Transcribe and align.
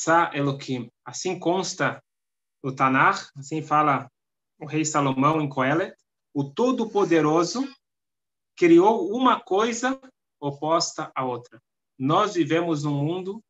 Asa 0.00 0.30
Elohim. 0.32 0.90
Assim 1.04 1.38
consta 1.38 2.02
no 2.62 2.74
Tanakh, 2.74 3.30
assim 3.36 3.60
fala 3.60 4.10
o 4.58 4.66
rei 4.66 4.84
Salomão 4.84 5.40
em 5.40 5.48
Coelet, 5.48 5.94
o 6.34 6.44
Todo-Poderoso 6.44 7.68
criou 8.56 9.10
uma 9.10 9.40
coisa 9.40 10.00
oposta 10.40 11.10
à 11.14 11.24
outra. 11.24 11.60
Nós 11.98 12.34
vivemos 12.34 12.84
num 12.84 12.94
mundo 12.94 13.42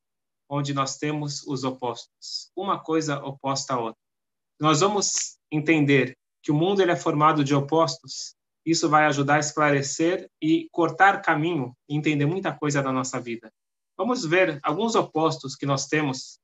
onde 0.49 0.75
nós 0.75 0.97
temos 0.97 1.47
os 1.47 1.63
opostos, 1.63 2.51
uma 2.57 2.83
coisa 2.83 3.19
oposta 3.25 3.75
à 3.75 3.79
outra. 3.79 4.01
Nós 4.61 4.81
vamos 4.81 5.39
entender 5.51 6.17
que 6.43 6.51
o 6.51 6.55
mundo 6.55 6.83
ele 6.83 6.93
é 6.93 6.97
formado 6.97 7.45
de 7.45 7.55
opostos. 7.55 8.35
Isso 8.67 8.89
vai 8.89 9.07
ajudar 9.07 9.37
a 9.37 9.41
esclarecer 9.41 10.29
e 10.43 10.69
cortar 10.73 11.23
caminho 11.23 11.77
entender 11.89 12.27
muita 12.27 12.53
coisa 12.53 12.83
da 12.83 12.93
nossa 12.93 13.21
vida. 13.21 13.53
Vamos 13.97 14.25
ver 14.25 14.59
alguns 14.63 14.95
opostos 14.95 15.55
que 15.55 15.67
nós 15.67 15.87
temos 15.87 16.40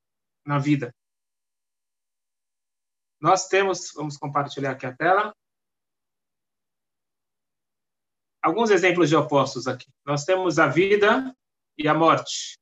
na 0.47 0.59
vida. 0.59 0.95
Nós 3.21 3.49
temos, 3.49 3.93
vamos 3.93 4.17
compartilhar 4.17 4.71
aqui 4.71 4.87
a 4.87 4.97
tela. 4.97 5.35
Alguns 8.41 8.71
exemplos 8.71 9.09
de 9.09 9.17
opostos 9.17 9.67
aqui. 9.67 9.91
Nós 10.05 10.25
temos 10.25 10.59
a 10.59 10.69
vida 10.69 11.35
e 11.77 11.89
a 11.89 11.95
morte, 11.95 12.59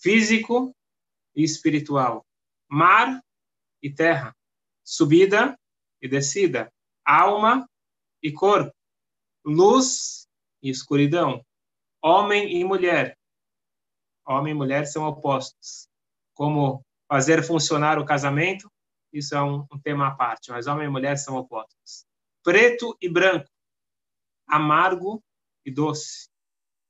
físico 0.00 0.74
e 1.36 1.44
espiritual, 1.44 2.24
mar 2.68 3.22
e 3.82 3.92
terra, 3.92 4.34
subida 4.82 5.58
e 6.00 6.08
descida, 6.08 6.72
alma 7.04 7.68
e 8.22 8.32
corpo, 8.32 8.74
luz 9.44 10.26
e 10.62 10.70
escuridão, 10.70 11.44
homem 12.02 12.56
e 12.56 12.64
mulher, 12.64 13.16
homem 14.26 14.52
e 14.52 14.56
mulher 14.56 14.86
são 14.86 15.04
opostos. 15.04 15.88
Como 16.34 16.82
fazer 17.10 17.42
funcionar 17.42 17.98
o 17.98 18.04
casamento, 18.04 18.70
isso 19.12 19.34
é 19.34 19.42
um, 19.42 19.66
um 19.72 19.80
tema 19.80 20.06
à 20.06 20.10
parte, 20.12 20.52
mas 20.52 20.68
homem 20.68 20.86
e 20.86 20.88
mulher 20.88 21.16
são 21.18 21.34
opostos. 21.34 22.06
Preto 22.44 22.96
e 23.02 23.08
branco, 23.08 23.50
amargo 24.46 25.20
e 25.66 25.72
doce, 25.72 26.28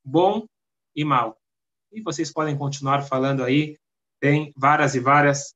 bom 0.04 0.46
e 0.94 1.06
mal. 1.06 1.40
E 1.90 2.02
vocês 2.02 2.30
podem 2.30 2.56
continuar 2.56 3.00
falando 3.00 3.42
aí, 3.42 3.78
tem 4.20 4.52
várias 4.54 4.94
e 4.94 5.00
várias, 5.00 5.54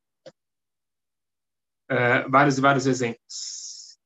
uh, 1.91 2.31
vários 2.31 2.57
e 2.57 2.61
vários 2.63 2.87
exemplos. 2.87 3.99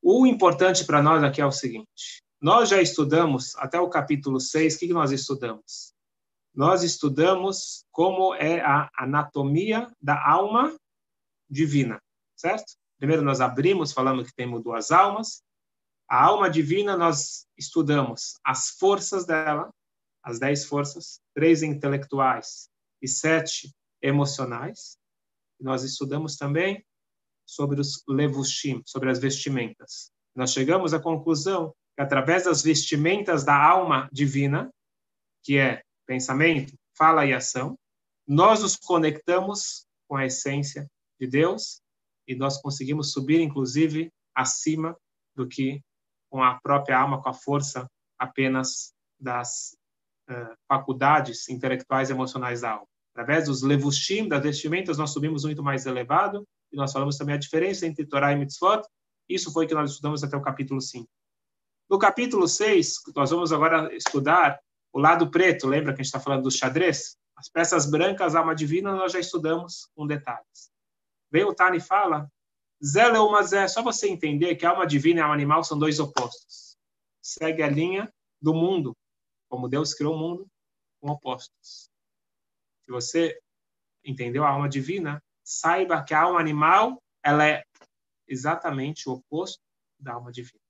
O 0.00 0.24
importante 0.24 0.84
para 0.84 1.02
nós 1.02 1.24
aqui 1.24 1.40
é 1.40 1.46
o 1.46 1.50
seguinte: 1.50 2.22
nós 2.40 2.68
já 2.68 2.80
estudamos 2.80 3.56
até 3.56 3.80
o 3.80 3.90
capítulo 3.90 4.38
6, 4.38 4.76
o 4.76 4.78
que 4.78 4.88
nós 4.92 5.10
estudamos? 5.10 5.93
Nós 6.54 6.82
estudamos 6.82 7.84
como 7.90 8.34
é 8.34 8.60
a 8.60 8.88
anatomia 8.96 9.90
da 10.00 10.24
alma 10.24 10.74
divina, 11.50 12.00
certo? 12.36 12.74
Primeiro 12.96 13.22
nós 13.22 13.40
abrimos 13.40 13.92
falando 13.92 14.24
que 14.24 14.34
temos 14.34 14.62
duas 14.62 14.90
almas. 14.90 15.42
A 16.08 16.22
alma 16.24 16.48
divina 16.48 16.96
nós 16.96 17.46
estudamos 17.58 18.38
as 18.44 18.70
forças 18.78 19.26
dela, 19.26 19.70
as 20.22 20.38
dez 20.38 20.64
forças, 20.64 21.20
três 21.34 21.62
intelectuais 21.62 22.68
e 23.02 23.08
sete 23.08 23.74
emocionais. 24.00 24.96
Nós 25.60 25.82
estudamos 25.82 26.36
também 26.36 26.84
sobre 27.44 27.80
os 27.80 28.02
levushim, 28.08 28.80
sobre 28.86 29.10
as 29.10 29.18
vestimentas. 29.18 30.10
Nós 30.34 30.52
chegamos 30.52 30.94
à 30.94 31.00
conclusão 31.00 31.74
que 31.96 32.02
através 32.02 32.44
das 32.44 32.62
vestimentas 32.62 33.44
da 33.44 33.56
alma 33.56 34.08
divina, 34.12 34.72
que 35.42 35.58
é 35.58 35.82
pensamento, 36.06 36.74
fala 36.96 37.26
e 37.26 37.32
ação, 37.32 37.78
nós 38.26 38.62
nos 38.62 38.76
conectamos 38.76 39.86
com 40.08 40.16
a 40.16 40.26
essência 40.26 40.88
de 41.20 41.26
Deus 41.26 41.80
e 42.26 42.34
nós 42.34 42.60
conseguimos 42.60 43.12
subir, 43.12 43.40
inclusive, 43.40 44.10
acima 44.34 44.96
do 45.34 45.46
que 45.46 45.82
com 46.30 46.42
a 46.42 46.58
própria 46.60 46.98
alma, 46.98 47.22
com 47.22 47.28
a 47.28 47.34
força 47.34 47.88
apenas 48.18 48.92
das 49.20 49.76
uh, 50.30 50.54
faculdades 50.68 51.48
intelectuais 51.48 52.08
e 52.08 52.12
emocionais 52.12 52.62
da 52.62 52.72
alma. 52.72 52.86
Através 53.14 53.46
dos 53.46 53.62
levushim, 53.62 54.26
das 54.26 54.42
vestimentas, 54.42 54.98
nós 54.98 55.10
subimos 55.10 55.44
muito 55.44 55.62
mais 55.62 55.86
elevado 55.86 56.44
e 56.72 56.76
nós 56.76 56.92
falamos 56.92 57.16
também 57.16 57.34
a 57.34 57.38
diferença 57.38 57.86
entre 57.86 58.06
Torá 58.06 58.32
e 58.32 58.36
Mitzvot. 58.36 58.82
Isso 59.28 59.52
foi 59.52 59.66
que 59.66 59.74
nós 59.74 59.90
estudamos 59.90 60.24
até 60.24 60.36
o 60.36 60.42
capítulo 60.42 60.80
5. 60.80 61.06
No 61.88 61.98
capítulo 61.98 62.48
6, 62.48 63.02
nós 63.14 63.30
vamos 63.30 63.52
agora 63.52 63.94
estudar 63.94 64.58
o 64.94 65.00
lado 65.00 65.28
preto, 65.28 65.66
lembra 65.66 65.92
que 65.92 66.00
a 66.00 66.04
gente 66.04 66.06
está 66.06 66.20
falando 66.20 66.44
do 66.44 66.52
xadrez? 66.52 67.18
As 67.34 67.48
peças 67.48 67.90
brancas, 67.90 68.36
alma 68.36 68.54
divina, 68.54 68.94
nós 68.94 69.10
já 69.10 69.18
estudamos 69.18 69.90
com 69.92 70.06
detalhes. 70.06 70.70
Vem 71.32 71.42
o 71.42 71.52
Tani 71.52 71.78
e 71.78 71.80
fala, 71.80 72.30
Zé 72.82 73.10
uma 73.18 73.42
Zé, 73.42 73.66
só 73.66 73.82
você 73.82 74.08
entender 74.08 74.54
que 74.54 74.64
a 74.64 74.70
alma 74.70 74.86
divina 74.86 75.18
e 75.18 75.20
a 75.20 75.24
alma 75.24 75.34
animal 75.34 75.64
são 75.64 75.76
dois 75.76 75.98
opostos. 75.98 76.76
Segue 77.20 77.60
a 77.60 77.68
linha 77.68 78.08
do 78.40 78.54
mundo, 78.54 78.96
como 79.48 79.68
Deus 79.68 79.92
criou 79.94 80.14
o 80.14 80.18
mundo, 80.18 80.46
com 81.00 81.10
opostos. 81.10 81.90
Se 82.84 82.92
você 82.92 83.36
entendeu 84.04 84.44
a 84.44 84.50
alma 84.50 84.68
divina, 84.68 85.20
saiba 85.42 86.04
que 86.04 86.14
a 86.14 86.20
alma 86.20 86.38
animal 86.38 87.02
ela 87.20 87.44
é 87.44 87.64
exatamente 88.28 89.08
o 89.08 89.14
oposto 89.14 89.60
da 89.98 90.12
alma 90.12 90.30
divina. 90.30 90.63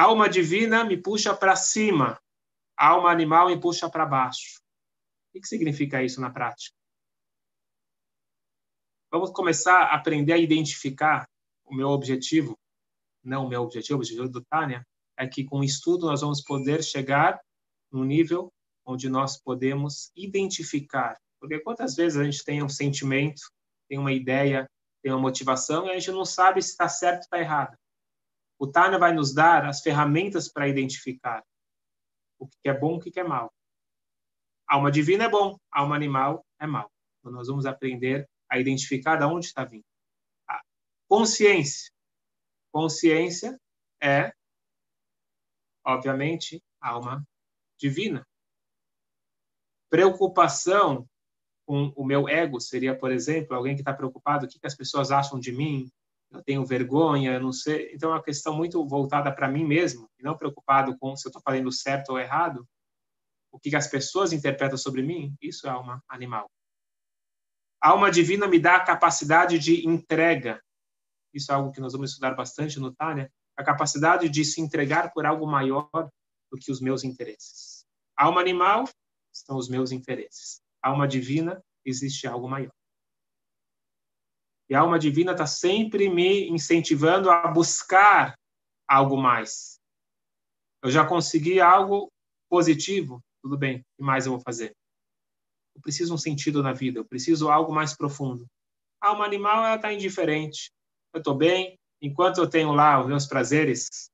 Alma 0.00 0.28
divina 0.28 0.84
me 0.84 0.96
puxa 0.96 1.34
para 1.34 1.56
cima, 1.56 2.22
alma 2.76 3.10
animal 3.10 3.48
me 3.48 3.60
puxa 3.60 3.90
para 3.90 4.06
baixo. 4.06 4.60
O 5.34 5.40
que 5.40 5.48
significa 5.48 6.00
isso 6.04 6.20
na 6.20 6.30
prática? 6.30 6.72
Vamos 9.10 9.32
começar 9.32 9.86
a 9.86 9.96
aprender 9.96 10.34
a 10.34 10.38
identificar 10.38 11.28
o 11.64 11.74
meu 11.74 11.88
objetivo, 11.88 12.56
não 13.24 13.46
o 13.46 13.48
meu 13.48 13.60
objetivo, 13.60 13.94
o 13.94 13.96
objetivo 13.96 14.28
do 14.28 14.40
Tânia, 14.44 14.86
é 15.16 15.26
que 15.26 15.42
com 15.42 15.58
o 15.58 15.64
estudo 15.64 16.06
nós 16.06 16.20
vamos 16.20 16.44
poder 16.44 16.84
chegar 16.84 17.40
num 17.90 18.04
nível 18.04 18.52
onde 18.86 19.08
nós 19.08 19.36
podemos 19.36 20.12
identificar. 20.14 21.18
Porque 21.40 21.58
quantas 21.58 21.96
vezes 21.96 22.16
a 22.16 22.22
gente 22.22 22.44
tem 22.44 22.62
um 22.62 22.68
sentimento, 22.68 23.42
tem 23.88 23.98
uma 23.98 24.12
ideia, 24.12 24.70
tem 25.02 25.10
uma 25.10 25.20
motivação 25.20 25.86
e 25.86 25.90
a 25.90 25.94
gente 25.98 26.12
não 26.12 26.24
sabe 26.24 26.62
se 26.62 26.70
está 26.70 26.88
certo 26.88 27.16
ou 27.16 27.22
está 27.22 27.40
errado. 27.40 27.76
O 28.58 28.66
Tânia 28.66 28.98
vai 28.98 29.14
nos 29.14 29.32
dar 29.32 29.64
as 29.64 29.80
ferramentas 29.80 30.48
para 30.48 30.68
identificar 30.68 31.44
o 32.38 32.46
que 32.46 32.68
é 32.68 32.74
bom 32.74 32.94
e 32.96 33.08
o 33.08 33.12
que 33.12 33.20
é 33.20 33.24
mal. 33.24 33.52
Alma 34.66 34.90
divina 34.90 35.24
é 35.24 35.28
bom, 35.28 35.58
alma 35.70 35.94
animal 35.94 36.44
é 36.58 36.66
mal. 36.66 36.90
Então, 37.18 37.32
nós 37.32 37.48
vamos 37.48 37.66
aprender 37.66 38.28
a 38.50 38.58
identificar 38.58 39.16
de 39.16 39.24
onde 39.24 39.46
está 39.46 39.64
vindo. 39.64 39.84
A 40.48 40.60
consciência. 41.08 41.90
Consciência 42.72 43.58
é, 44.02 44.32
obviamente, 45.84 46.62
alma 46.80 47.26
divina. 47.78 48.26
Preocupação 49.88 51.08
com 51.66 51.92
o 51.96 52.04
meu 52.04 52.28
ego 52.28 52.60
seria, 52.60 52.96
por 52.96 53.10
exemplo, 53.10 53.54
alguém 53.54 53.74
que 53.74 53.82
está 53.82 53.92
preocupado, 53.92 54.46
o 54.46 54.48
que, 54.48 54.58
que 54.58 54.66
as 54.66 54.74
pessoas 54.74 55.10
acham 55.10 55.38
de 55.38 55.52
mim, 55.52 55.90
eu 56.30 56.42
tenho 56.42 56.64
vergonha, 56.64 57.34
eu 57.34 57.40
não 57.40 57.52
sei. 57.52 57.92
Então, 57.94 58.10
é 58.10 58.14
uma 58.14 58.22
questão 58.22 58.54
muito 58.54 58.86
voltada 58.86 59.32
para 59.32 59.48
mim 59.48 59.64
mesmo, 59.64 60.08
não 60.20 60.36
preocupado 60.36 60.96
com 60.98 61.16
se 61.16 61.26
eu 61.26 61.30
estou 61.30 61.42
fazendo 61.42 61.72
certo 61.72 62.10
ou 62.10 62.18
errado. 62.18 62.66
O 63.50 63.58
que 63.58 63.74
as 63.74 63.88
pessoas 63.88 64.32
interpretam 64.32 64.76
sobre 64.76 65.02
mim, 65.02 65.34
isso 65.40 65.66
é 65.66 65.70
alma 65.70 66.02
animal. 66.08 66.50
A 67.82 67.90
alma 67.90 68.10
divina 68.10 68.46
me 68.46 68.58
dá 68.58 68.76
a 68.76 68.84
capacidade 68.84 69.58
de 69.58 69.86
entrega. 69.86 70.60
Isso 71.32 71.50
é 71.50 71.54
algo 71.54 71.72
que 71.72 71.80
nós 71.80 71.92
vamos 71.92 72.10
estudar 72.10 72.34
bastante 72.34 72.78
no 72.78 72.92
Tânia. 72.94 73.32
A 73.56 73.64
capacidade 73.64 74.28
de 74.28 74.44
se 74.44 74.60
entregar 74.60 75.12
por 75.12 75.24
algo 75.24 75.46
maior 75.46 75.88
do 76.50 76.58
que 76.58 76.70
os 76.70 76.80
meus 76.80 77.04
interesses. 77.04 77.86
A 78.16 78.24
alma 78.24 78.40
animal 78.40 78.84
são 79.32 79.56
os 79.56 79.68
meus 79.68 79.92
interesses. 79.92 80.60
A 80.82 80.90
alma 80.90 81.06
divina 81.06 81.62
existe 81.84 82.26
algo 82.26 82.48
maior. 82.48 82.72
E 84.68 84.74
a 84.74 84.80
alma 84.80 84.98
divina 84.98 85.32
está 85.32 85.46
sempre 85.46 86.08
me 86.08 86.48
incentivando 86.48 87.30
a 87.30 87.48
buscar 87.48 88.34
algo 88.86 89.16
mais. 89.16 89.78
Eu 90.82 90.90
já 90.90 91.06
consegui 91.06 91.60
algo 91.60 92.10
positivo, 92.48 93.20
tudo 93.42 93.56
bem, 93.56 93.78
o 93.78 93.84
que 93.96 94.02
mais 94.02 94.26
eu 94.26 94.32
vou 94.32 94.40
fazer? 94.40 94.74
Eu 95.74 95.80
preciso 95.80 96.14
um 96.14 96.18
sentido 96.18 96.62
na 96.62 96.72
vida, 96.72 96.98
eu 96.98 97.04
preciso 97.04 97.50
algo 97.50 97.72
mais 97.72 97.96
profundo. 97.96 98.46
A 99.00 99.08
alma 99.08 99.24
animal, 99.24 99.64
ela 99.64 99.76
está 99.76 99.92
indiferente. 99.92 100.70
Eu 101.14 101.18
estou 101.18 101.34
bem, 101.34 101.78
enquanto 102.02 102.38
eu 102.38 102.48
tenho 102.48 102.72
lá 102.72 103.00
os 103.00 103.06
meus 103.06 103.26
prazeres 103.26 104.10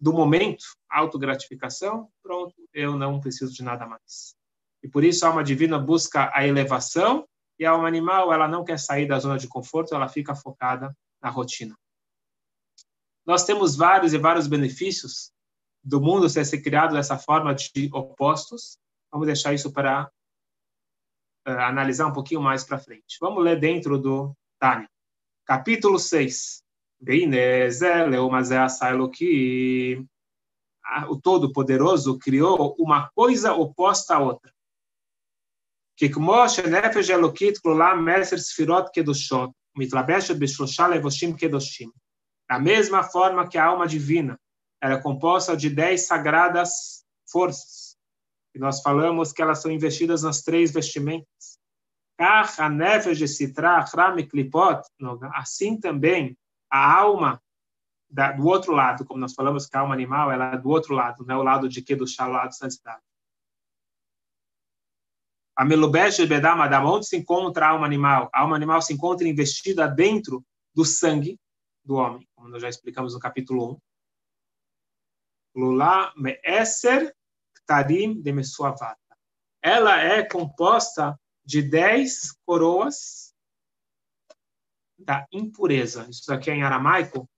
do 0.00 0.12
momento, 0.12 0.64
autogratificação, 0.88 2.08
pronto, 2.22 2.54
eu 2.72 2.96
não 2.96 3.20
preciso 3.20 3.52
de 3.52 3.62
nada 3.62 3.86
mais. 3.86 4.34
E 4.82 4.88
por 4.88 5.02
isso 5.02 5.24
a 5.24 5.28
alma 5.28 5.42
divina 5.42 5.78
busca 5.78 6.30
a 6.32 6.46
elevação 6.46 7.26
e 7.58 7.66
a 7.66 7.70
alma 7.70 7.88
animal, 7.88 8.32
ela 8.32 8.46
não 8.46 8.64
quer 8.64 8.78
sair 8.78 9.06
da 9.06 9.18
zona 9.18 9.38
de 9.38 9.48
conforto, 9.48 9.94
ela 9.94 10.08
fica 10.08 10.34
focada 10.34 10.96
na 11.20 11.28
rotina. 11.28 11.76
Nós 13.26 13.44
temos 13.44 13.76
vários 13.76 14.14
e 14.14 14.18
vários 14.18 14.46
benefícios 14.46 15.32
do 15.82 16.00
mundo 16.00 16.28
ser 16.28 16.62
criado 16.62 16.94
dessa 16.94 17.18
forma 17.18 17.54
de 17.54 17.90
opostos. 17.92 18.78
Vamos 19.10 19.26
deixar 19.26 19.52
isso 19.52 19.72
para 19.72 20.10
uh, 21.46 21.50
analisar 21.50 22.06
um 22.06 22.12
pouquinho 22.12 22.40
mais 22.40 22.64
para 22.64 22.78
frente. 22.78 23.16
Vamos 23.20 23.42
ler 23.42 23.58
dentro 23.58 23.98
do 23.98 24.34
Tânia. 24.58 24.88
Capítulo 25.44 25.98
6. 25.98 26.62
O 31.08 31.20
Todo-Poderoso 31.20 32.18
criou 32.18 32.74
uma 32.78 33.10
coisa 33.10 33.52
oposta 33.52 34.16
à 34.16 34.18
outra 34.20 34.52
Que 35.97 36.09
כמו 36.09 36.49
שנפש 36.49 37.09
אלוקית 37.09 37.57
כלולה 37.57 37.93
מעשר 37.93 38.37
ספירות 38.37 38.85
קדושות, 38.95 39.49
מתלבשת 39.75 40.35
בשלושה 40.39 40.87
לבושים 40.87 41.37
קדושים. 41.37 41.89
Da 42.51 42.59
mesma 42.59 43.03
forma 43.03 43.47
que 43.47 43.57
a 43.57 43.65
alma 43.65 43.87
divina 43.87 44.39
era 44.81 44.95
é 44.95 45.01
composta 45.01 45.55
de 45.55 45.69
dez 45.69 46.07
sagradas 46.07 47.03
forças. 47.31 47.97
E 48.53 48.59
nós 48.59 48.81
falamos 48.81 49.31
que 49.31 49.41
elas 49.41 49.61
são 49.61 49.71
investidas 49.71 50.21
nas 50.23 50.41
três 50.41 50.71
vestimentas. 50.71 51.57
Assim 55.33 55.79
também 55.79 56.37
a 56.69 56.99
alma 56.99 57.41
da, 58.09 58.33
do 58.33 58.45
outro 58.45 58.73
lado, 58.73 59.05
como 59.05 59.19
nós 59.19 59.33
falamos 59.33 59.65
que 59.65 59.75
a 59.75 59.79
alma 59.79 59.95
animal 59.95 60.31
ela 60.31 60.53
é 60.53 60.57
do 60.57 60.69
outro 60.69 60.93
lado, 60.93 61.25
não 61.25 61.35
é 61.35 61.37
o 61.39 61.43
lado 61.43 61.67
de 61.67 61.81
que 61.81 61.95
do 61.95 62.05
chá, 62.05 62.27
o 62.27 62.31
lado 62.31 62.49
de 62.49 62.57
santidade. 62.57 63.01
A 65.58 65.64
Melubesh 65.64 66.24
Bedamadam, 66.24 66.86
onde 66.86 67.08
se 67.08 67.16
encontra 67.16 67.66
a 67.66 67.70
alma 67.70 67.84
animal? 67.84 68.30
A 68.32 68.42
alma 68.42 68.54
animal 68.54 68.80
se 68.80 68.92
encontra 68.92 69.26
investida 69.26 69.88
dentro 69.88 70.46
do 70.72 70.84
sangue 70.84 71.36
do 71.84 71.96
homem, 71.96 72.24
como 72.36 72.48
nós 72.48 72.62
já 72.62 72.68
explicamos 72.68 73.12
no 73.12 73.18
capítulo 73.18 73.72
1. 73.72 73.78
Lula 75.56 76.12
Me'eser 76.16 77.12
Ktarim 77.56 78.22
de 78.22 78.30
Mesuavata. 78.30 79.18
Ela 79.60 80.00
é 80.00 80.22
composta 80.22 81.18
de 81.44 81.60
dez 81.60 82.30
coroas 82.46 83.34
da 84.96 85.26
impureza. 85.32 86.06
Isso 86.08 86.32
aqui 86.32 86.52
é 86.52 86.54
em 86.54 86.62
aramaico. 86.62 87.28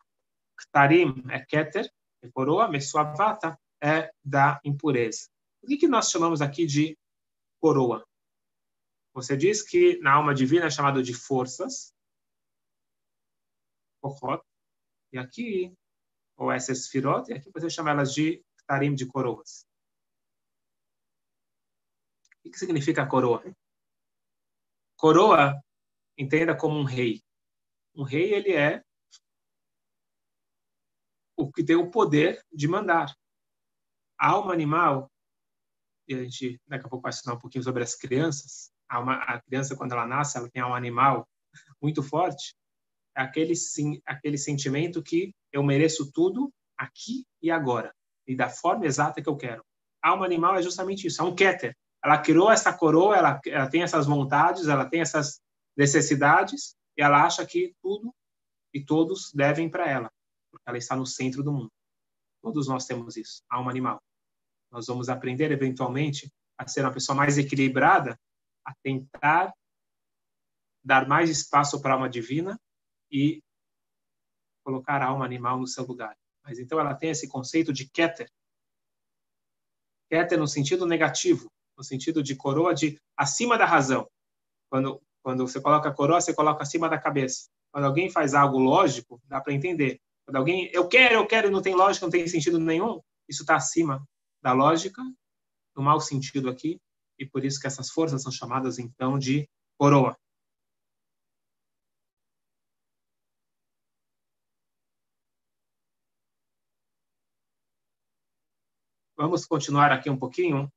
Ktarim 0.58 1.24
é 1.30 1.40
Keter, 1.40 1.90
é 2.22 2.28
coroa. 2.28 2.68
Mesuavata 2.68 3.58
é 3.82 4.10
da 4.22 4.60
impureza. 4.62 5.26
O 5.62 5.66
que 5.66 5.88
nós 5.88 6.10
chamamos 6.10 6.42
aqui 6.42 6.66
de 6.66 6.98
coroa? 7.58 8.04
Você 9.12 9.36
diz 9.36 9.62
que 9.62 9.98
na 9.98 10.12
alma 10.14 10.34
divina 10.34 10.66
é 10.66 10.70
chamado 10.70 11.02
de 11.02 11.14
forças. 11.14 11.94
E 15.12 15.18
aqui 15.18 15.76
ou 16.36 16.50
essas 16.50 16.88
firot, 16.88 17.30
e 17.30 17.34
aqui 17.34 17.50
você 17.52 17.68
chama 17.68 17.90
elas 17.90 18.14
de 18.14 18.42
tarim 18.66 18.94
de 18.94 19.06
coroas. 19.06 19.66
O 22.42 22.50
que 22.50 22.58
significa 22.58 23.06
coroa? 23.06 23.44
Coroa, 24.96 25.62
entenda 26.16 26.56
como 26.56 26.78
um 26.78 26.84
rei. 26.84 27.22
Um 27.94 28.04
rei, 28.04 28.32
ele 28.32 28.54
é 28.54 28.82
o 31.36 31.52
que 31.52 31.62
tem 31.62 31.76
o 31.76 31.90
poder 31.90 32.42
de 32.50 32.66
mandar. 32.66 33.14
A 34.18 34.30
alma 34.30 34.54
animal, 34.54 35.12
e 36.08 36.14
a 36.14 36.24
gente 36.24 36.58
daqui 36.66 36.86
a 36.86 36.88
pouco 36.88 37.02
vai 37.02 37.10
estudar 37.10 37.34
um 37.34 37.38
pouquinho 37.38 37.64
sobre 37.64 37.82
as 37.82 37.94
crianças, 37.94 38.72
uma, 38.98 39.14
a 39.16 39.40
criança, 39.40 39.76
quando 39.76 39.92
ela 39.92 40.06
nasce, 40.06 40.36
ela 40.36 40.50
tem 40.50 40.62
um 40.62 40.74
animal 40.74 41.28
muito 41.80 42.02
forte, 42.02 42.54
aquele, 43.14 43.54
sim, 43.54 44.00
aquele 44.04 44.38
sentimento 44.38 45.02
que 45.02 45.32
eu 45.52 45.62
mereço 45.62 46.10
tudo 46.12 46.52
aqui 46.76 47.24
e 47.42 47.50
agora, 47.50 47.94
e 48.26 48.34
da 48.34 48.48
forma 48.48 48.86
exata 48.86 49.22
que 49.22 49.28
eu 49.28 49.36
quero. 49.36 49.64
A 50.02 50.10
alma 50.10 50.24
animal 50.24 50.56
é 50.56 50.62
justamente 50.62 51.06
isso, 51.06 51.20
é 51.20 51.24
um 51.24 51.34
keter. 51.34 51.76
Ela 52.02 52.18
criou 52.18 52.50
essa 52.50 52.72
coroa, 52.72 53.16
ela, 53.16 53.40
ela 53.46 53.68
tem 53.68 53.82
essas 53.82 54.06
vontades, 54.06 54.66
ela 54.68 54.88
tem 54.88 55.00
essas 55.00 55.40
necessidades, 55.76 56.74
e 56.96 57.02
ela 57.02 57.24
acha 57.24 57.44
que 57.44 57.74
tudo 57.82 58.14
e 58.72 58.82
todos 58.82 59.30
devem 59.34 59.68
para 59.68 59.88
ela, 59.88 60.10
porque 60.50 60.68
ela 60.68 60.78
está 60.78 60.96
no 60.96 61.06
centro 61.06 61.42
do 61.42 61.52
mundo. 61.52 61.70
Todos 62.42 62.68
nós 62.68 62.86
temos 62.86 63.16
isso, 63.16 63.42
alma 63.50 63.70
animal. 63.70 64.02
Nós 64.70 64.86
vamos 64.86 65.08
aprender, 65.08 65.50
eventualmente, 65.50 66.32
a 66.56 66.66
ser 66.66 66.82
uma 66.82 66.92
pessoa 66.92 67.16
mais 67.16 67.36
equilibrada, 67.36 68.18
a 68.64 68.74
tentar 68.82 69.52
dar 70.84 71.06
mais 71.06 71.28
espaço 71.28 71.80
para 71.80 71.92
a 71.92 71.94
alma 71.94 72.08
divina 72.08 72.58
e 73.10 73.42
colocar 74.64 75.02
a 75.02 75.06
alma 75.06 75.24
animal 75.24 75.58
no 75.58 75.66
seu 75.66 75.84
lugar. 75.84 76.16
Mas 76.44 76.58
então 76.58 76.80
ela 76.80 76.94
tem 76.94 77.10
esse 77.10 77.28
conceito 77.28 77.72
de 77.72 77.88
keter. 77.88 78.30
Keter 80.08 80.38
no 80.38 80.48
sentido 80.48 80.86
negativo, 80.86 81.50
no 81.76 81.84
sentido 81.84 82.22
de 82.22 82.34
coroa 82.34 82.74
de 82.74 82.98
acima 83.16 83.56
da 83.56 83.64
razão. 83.64 84.08
Quando 84.70 85.00
quando 85.22 85.46
você 85.46 85.60
coloca 85.60 85.88
a 85.88 85.92
coroa, 85.92 86.20
você 86.20 86.34
coloca 86.34 86.62
acima 86.62 86.88
da 86.88 86.98
cabeça. 86.98 87.48
Quando 87.70 87.84
alguém 87.84 88.10
faz 88.10 88.34
algo 88.34 88.58
lógico, 88.58 89.20
dá 89.26 89.40
para 89.40 89.52
entender. 89.52 90.00
Quando 90.24 90.36
alguém, 90.36 90.70
eu 90.72 90.88
quero, 90.88 91.14
eu 91.16 91.26
quero, 91.26 91.50
não 91.50 91.62
tem 91.62 91.74
lógica, 91.74 92.06
não 92.06 92.10
tem 92.10 92.26
sentido 92.26 92.58
nenhum, 92.58 93.00
isso 93.28 93.42
está 93.42 93.56
acima 93.56 94.02
da 94.42 94.52
lógica, 94.52 95.02
no 95.76 95.82
mau 95.82 96.00
sentido 96.00 96.48
aqui, 96.48 96.80
e 97.20 97.26
por 97.26 97.44
isso 97.44 97.60
que 97.60 97.66
essas 97.66 97.90
forças 97.90 98.22
são 98.22 98.32
chamadas 98.32 98.78
então 98.78 99.18
de 99.18 99.48
coroa. 99.78 100.16
Vamos 109.16 109.44
continuar 109.44 109.92
aqui 109.92 110.08
um 110.08 110.16
pouquinho 110.16 110.72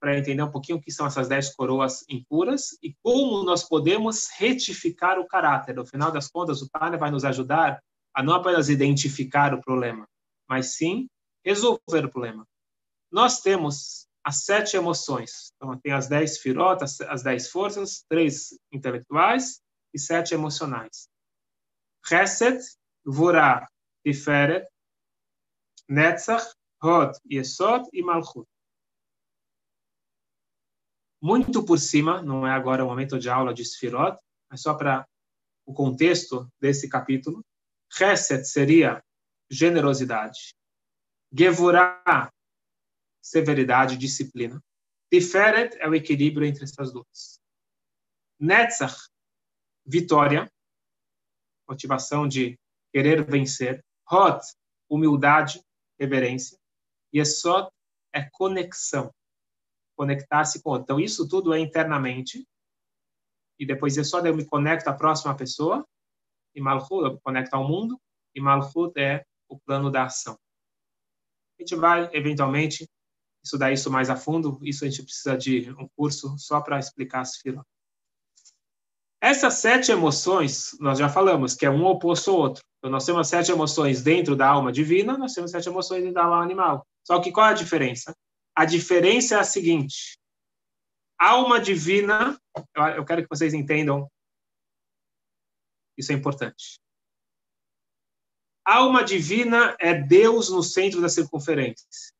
para 0.00 0.18
entender 0.18 0.42
um 0.42 0.50
pouquinho 0.50 0.78
o 0.78 0.80
que 0.80 0.90
são 0.90 1.06
essas 1.06 1.28
dez 1.28 1.54
coroas 1.54 2.04
impuras 2.08 2.76
e 2.82 2.92
como 3.00 3.44
nós 3.44 3.62
podemos 3.62 4.28
retificar 4.36 5.18
o 5.18 5.26
caráter. 5.28 5.76
No 5.76 5.86
final 5.86 6.10
das 6.10 6.28
contas, 6.28 6.60
o 6.60 6.68
Tânia 6.68 6.98
vai 6.98 7.10
nos 7.12 7.24
ajudar 7.24 7.80
a 8.12 8.22
não 8.22 8.34
apenas 8.34 8.68
identificar 8.68 9.54
o 9.54 9.60
problema, 9.60 10.06
mas 10.48 10.76
sim 10.76 11.08
resolver 11.44 12.04
o 12.04 12.10
problema. 12.10 12.44
Nós 13.12 13.40
temos 13.40 14.08
as 14.24 14.44
sete 14.44 14.76
emoções. 14.76 15.52
Então, 15.56 15.78
tem 15.78 15.92
as 15.92 16.08
dez 16.08 16.38
firotas, 16.38 17.00
as 17.02 17.22
dez 17.22 17.50
forças, 17.50 18.04
três 18.08 18.58
intelectuais 18.72 19.60
e 19.92 19.98
sete 19.98 20.32
emocionais. 20.32 21.08
Chesed, 22.06 22.58
Vurah, 23.04 23.68
Tiferet, 24.02 24.66
Netzach, 25.88 26.46
Hod, 26.82 27.18
Yesod 27.30 27.86
e 27.92 28.02
Malchut. 28.02 28.48
Muito 31.22 31.64
por 31.64 31.78
cima, 31.78 32.22
não 32.22 32.46
é 32.46 32.50
agora 32.50 32.84
o 32.84 32.88
momento 32.88 33.18
de 33.18 33.30
aula 33.30 33.54
de 33.54 33.64
Sfirot, 33.64 34.18
mas 34.50 34.60
só 34.60 34.74
para 34.74 35.06
o 35.66 35.72
contexto 35.72 36.46
desse 36.60 36.88
capítulo. 36.88 37.42
Chesed 37.90 38.44
seria 38.44 39.02
generosidade. 39.50 40.54
Gevurah, 41.32 42.30
severidade, 43.24 43.96
disciplina. 43.96 44.62
Tiferet 45.10 45.76
é 45.78 45.88
o 45.88 45.94
equilíbrio 45.94 46.46
entre 46.46 46.64
essas 46.64 46.92
duas. 46.92 47.40
Netzach, 48.38 49.08
vitória, 49.86 50.50
motivação 51.66 52.28
de 52.28 52.58
querer 52.92 53.24
vencer. 53.24 53.82
Hod, 54.10 54.40
humildade, 54.90 55.62
reverência. 55.98 56.58
Yesod 57.14 57.70
é 58.12 58.28
conexão, 58.30 59.10
conectar-se 59.96 60.62
com 60.62 60.70
outro. 60.70 60.84
Então, 60.84 61.00
isso 61.00 61.26
tudo 61.26 61.54
é 61.54 61.58
internamente. 61.58 62.46
E 63.58 63.64
depois 63.64 63.96
Yesod 63.96 64.28
eu 64.28 64.36
me 64.36 64.44
conecto 64.44 64.90
à 64.90 64.92
próxima 64.92 65.34
pessoa. 65.34 65.86
E 66.54 66.60
Malchut 66.60 67.04
eu 67.04 67.14
me 67.14 67.20
conecto 67.20 67.54
ao 67.54 67.66
mundo. 67.66 67.98
E 68.34 68.40
Malchut 68.40 69.00
é 69.00 69.24
o 69.48 69.58
plano 69.58 69.90
da 69.90 70.04
ação. 70.04 70.38
A 71.58 71.62
gente 71.62 71.74
vai, 71.76 72.10
eventualmente, 72.12 72.86
estudar 73.44 73.72
isso 73.72 73.90
mais 73.90 74.08
a 74.08 74.16
fundo. 74.16 74.58
Isso 74.62 74.84
a 74.84 74.88
gente 74.88 75.02
precisa 75.02 75.36
de 75.36 75.70
um 75.72 75.86
curso 75.96 76.36
só 76.38 76.60
para 76.60 76.78
explicar 76.78 77.20
as 77.20 77.36
filas. 77.36 77.64
Essas 79.20 79.54
sete 79.54 79.90
emoções, 79.90 80.76
nós 80.80 80.98
já 80.98 81.08
falamos, 81.08 81.54
que 81.54 81.64
é 81.64 81.70
um 81.70 81.84
oposto 81.84 82.30
ao 82.30 82.36
outro. 82.36 82.62
Então, 82.78 82.90
nós 82.90 83.06
temos 83.06 83.26
sete 83.28 83.50
emoções 83.50 84.02
dentro 84.02 84.36
da 84.36 84.46
alma 84.46 84.70
divina, 84.70 85.16
nós 85.16 85.32
temos 85.32 85.50
sete 85.50 85.68
emoções 85.68 86.00
dentro 86.00 86.14
da 86.14 86.24
alma 86.24 86.42
animal. 86.42 86.86
Só 87.06 87.20
que 87.20 87.32
qual 87.32 87.46
é 87.46 87.50
a 87.50 87.54
diferença? 87.54 88.14
A 88.54 88.64
diferença 88.64 89.36
é 89.36 89.38
a 89.38 89.44
seguinte: 89.44 90.18
alma 91.18 91.58
divina, 91.58 92.38
eu 92.96 93.04
quero 93.04 93.22
que 93.22 93.28
vocês 93.28 93.54
entendam, 93.54 94.10
isso 95.96 96.12
é 96.12 96.14
importante. 96.14 96.78
Alma 98.66 99.04
divina 99.04 99.76
é 99.78 99.94
Deus 99.94 100.50
no 100.50 100.62
centro 100.62 101.00
da 101.00 101.08
circunferência. 101.08 102.13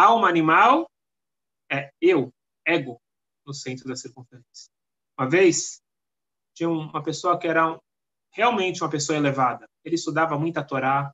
Alma 0.00 0.28
animal 0.28 0.90
é 1.70 1.92
eu, 2.00 2.32
ego, 2.66 2.98
no 3.44 3.52
centro 3.52 3.86
da 3.86 3.94
circunferência. 3.94 4.70
Uma 5.18 5.28
vez, 5.28 5.82
tinha 6.54 6.70
uma 6.70 7.02
pessoa 7.02 7.38
que 7.38 7.46
era 7.46 7.78
realmente 8.32 8.82
uma 8.82 8.88
pessoa 8.88 9.18
elevada. 9.18 9.68
Ele 9.84 9.96
estudava 9.96 10.38
muita 10.38 10.64
Torá, 10.66 11.12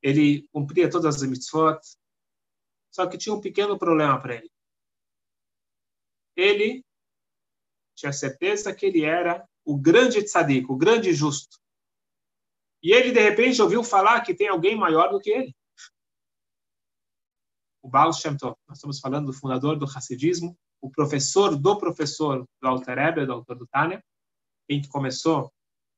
ele 0.00 0.46
cumpria 0.52 0.88
todas 0.88 1.16
as 1.16 1.28
mitzvot, 1.28 1.80
só 2.92 3.08
que 3.08 3.18
tinha 3.18 3.34
um 3.34 3.40
pequeno 3.40 3.76
problema 3.76 4.20
para 4.22 4.36
ele. 4.36 4.52
Ele 6.36 6.84
tinha 7.96 8.12
certeza 8.12 8.72
que 8.72 8.86
ele 8.86 9.02
era 9.02 9.44
o 9.64 9.76
grande 9.76 10.22
tzadik, 10.22 10.70
o 10.70 10.76
grande 10.76 11.12
justo. 11.12 11.58
E 12.80 12.92
ele, 12.92 13.10
de 13.10 13.20
repente, 13.20 13.60
ouviu 13.60 13.82
falar 13.82 14.20
que 14.20 14.32
tem 14.32 14.46
alguém 14.46 14.76
maior 14.76 15.10
do 15.10 15.18
que 15.18 15.30
ele. 15.30 15.55
O 17.86 17.88
Baal 17.88 18.12
Shem 18.12 18.36
Tov. 18.36 18.56
Nós 18.66 18.78
estamos 18.78 18.98
falando 18.98 19.26
do 19.26 19.32
fundador 19.32 19.78
do 19.78 19.84
Hassidismo, 19.84 20.58
o 20.80 20.90
professor 20.90 21.56
do 21.56 21.78
professor 21.78 22.44
do 22.60 22.68
Alter 22.68 22.98
Rebbe, 22.98 23.24
do 23.24 23.32
autor 23.32 23.56
do 23.56 23.64
Tânia, 23.68 24.04
em 24.68 24.82
que 24.82 24.88
começou 24.88 25.52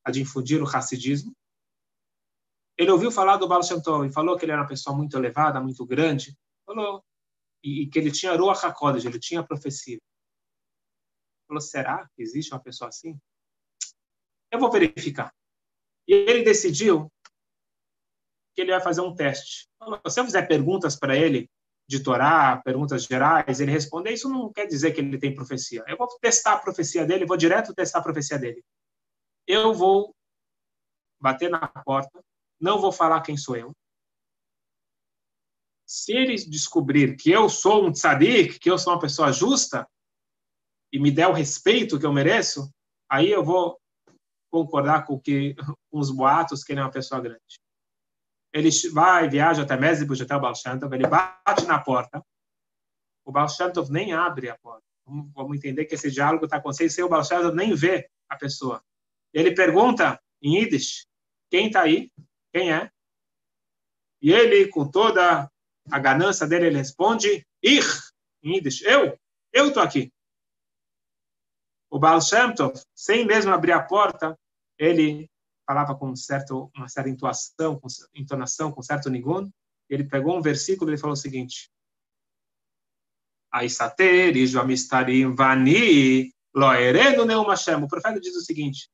a 0.05 0.11
difundir 0.11 0.63
o 0.63 0.67
Hassidismo. 0.67 1.35
Ele 2.77 2.91
ouviu 2.91 3.11
falar 3.11 3.39
do 3.39 3.49
Baal 3.49 3.63
Shem 3.63 3.81
Tov 3.81 4.07
e 4.07 4.13
falou 4.13 4.37
que 4.37 4.45
ele 4.45 4.53
era 4.53 4.61
uma 4.61 4.69
pessoa 4.69 4.95
muito 4.95 5.17
elevada, 5.17 5.63
muito 5.63 5.87
grande. 5.87 6.37
Falou. 6.67 7.03
E, 7.65 7.85
e 7.85 7.89
que 7.89 7.99
ele 7.99 8.13
tinha 8.13 8.37
Ruach 8.37 8.67
HaKodesh, 8.67 9.07
ele 9.07 9.19
tinha 9.19 9.43
profecia. 9.43 9.99
Falou, 11.47 11.63
será 11.63 12.07
que 12.15 12.23
existe 12.23 12.53
uma 12.53 12.61
pessoa 12.61 12.89
assim? 12.89 13.19
Eu 14.53 14.61
vou 14.61 14.71
verificar. 14.71 15.35
E 16.07 16.13
ele 16.13 16.43
decidiu 16.43 17.11
que 18.55 18.61
ele 18.61 18.73
vai 18.73 18.81
fazer 18.83 19.01
um 19.01 19.15
teste. 19.15 19.67
Se 20.07 20.21
eu 20.21 20.25
fizer 20.27 20.47
perguntas 20.47 20.95
para 20.95 21.17
ele 21.17 21.49
de 21.89 22.03
Torá, 22.03 22.61
perguntas 22.63 23.05
gerais, 23.05 23.61
ele 23.61 23.73
responder, 23.73 24.13
isso 24.13 24.29
não 24.29 24.53
quer 24.53 24.67
dizer 24.67 24.93
que 24.93 25.01
ele 25.01 25.19
tem 25.19 25.35
profecia. 25.35 25.83
Eu 25.89 25.97
vou 25.97 26.07
testar 26.21 26.53
a 26.55 26.59
profecia 26.59 27.07
dele, 27.07 27.25
vou 27.25 27.37
direto 27.37 27.75
testar 27.75 28.01
a 28.01 28.03
profecia 28.03 28.39
dele. 28.39 28.63
Eu 29.47 29.73
vou 29.73 30.15
bater 31.19 31.49
na 31.49 31.67
porta, 31.67 32.23
não 32.61 32.79
vou 32.79 32.93
falar 32.93 33.23
quem 33.23 33.39
sou 33.39 33.57
eu. 33.57 33.73
Se 35.87 36.13
ele 36.13 36.35
descobrir 36.35 37.17
que 37.17 37.31
eu 37.31 37.49
sou 37.49 37.87
um 37.87 37.91
tzadik, 37.91 38.59
que 38.59 38.71
eu 38.71 38.79
sou 38.79 38.93
uma 38.93 39.01
pessoa 39.01 39.33
justa, 39.33 39.89
e 40.93 40.99
me 40.99 41.11
der 41.11 41.29
o 41.29 41.33
respeito 41.33 41.99
que 41.99 42.05
eu 42.05 42.13
mereço, 42.13 42.71
aí 43.11 43.31
eu 43.31 43.43
vou 43.43 43.81
concordar 44.51 45.07
com, 45.07 45.19
que, 45.19 45.55
com 45.91 45.99
os 45.99 46.11
boatos 46.11 46.63
que 46.63 46.73
ele 46.73 46.81
é 46.81 46.85
uma 46.85 46.91
pessoa 46.91 47.21
grande. 47.21 47.59
Ele 48.53 48.71
vai, 48.93 49.29
viaja 49.29 49.63
até 49.63 49.77
Mesibus, 49.77 50.21
até 50.21 50.35
o 50.35 50.41
Baal 50.41 50.55
Shantov, 50.55 50.93
ele 50.95 51.07
bate 51.07 51.67
na 51.67 51.79
porta, 51.79 52.25
o 53.25 53.31
Baal 53.31 53.49
Shantov 53.49 53.91
nem 53.91 54.13
abre 54.13 54.49
a 54.49 54.59
porta. 54.59 54.83
Vamos, 55.07 55.57
entender 55.57 55.85
que 55.87 55.95
esse 55.95 56.11
diálogo 56.11 56.45
está 56.45 56.59
acontecendo 56.59 56.91
sem 56.91 57.05
o 57.05 57.09
Baal 57.09 57.25
Shantov 57.25 57.55
nem 57.55 57.75
ver 57.75 58.11
a 58.29 58.37
pessoa. 58.37 58.83
Ele 59.33 59.55
pergunta 59.55 60.21
em 60.43 60.57
Yiddish, 60.59 61.07
quem 61.51 61.67
está 61.67 61.83
aí? 61.83 62.11
Quem 62.53 62.73
é? 62.73 62.91
E 64.21 64.33
ele, 64.33 64.69
com 64.69 64.91
toda 64.91 65.51
a 65.91 65.99
ganância 65.99 66.47
dele, 66.47 66.67
ele 66.67 66.79
responde, 66.79 67.47
Ich, 67.63 68.13
em 68.43 68.57
Yiddish, 68.57 68.83
eu, 68.83 69.19
eu 69.53 69.69
estou 69.69 69.83
aqui 69.83 70.11
o 71.91 71.99
Baal 71.99 72.21
sem 72.95 73.25
mesmo 73.25 73.53
abrir 73.53 73.73
a 73.73 73.83
porta, 73.83 74.39
ele 74.79 75.29
falava 75.69 75.95
com 75.95 76.17
certo, 76.17 76.71
uma 76.75 76.89
certa 76.89 77.11
intuação, 77.11 77.79
com 77.79 77.89
entonação, 78.15 78.73
com 78.73 78.81
certo 78.81 79.11
nigun. 79.11 79.51
Ele 79.87 80.03
pegou 80.03 80.35
um 80.35 80.41
versículo 80.41 80.91
e 80.91 80.97
falou 80.97 81.13
o 81.13 81.17
seguinte: 81.17 81.71
Aisater, 83.53 84.35
Amistarim, 84.59 85.35
Vani, 85.35 86.33
Loereno 86.55 87.27
Neuma 87.27 87.51
Hashem. 87.51 87.83
O 87.83 87.87
profeta 87.87 88.19
diz 88.19 88.35
o 88.35 88.41
seguinte: 88.41 88.91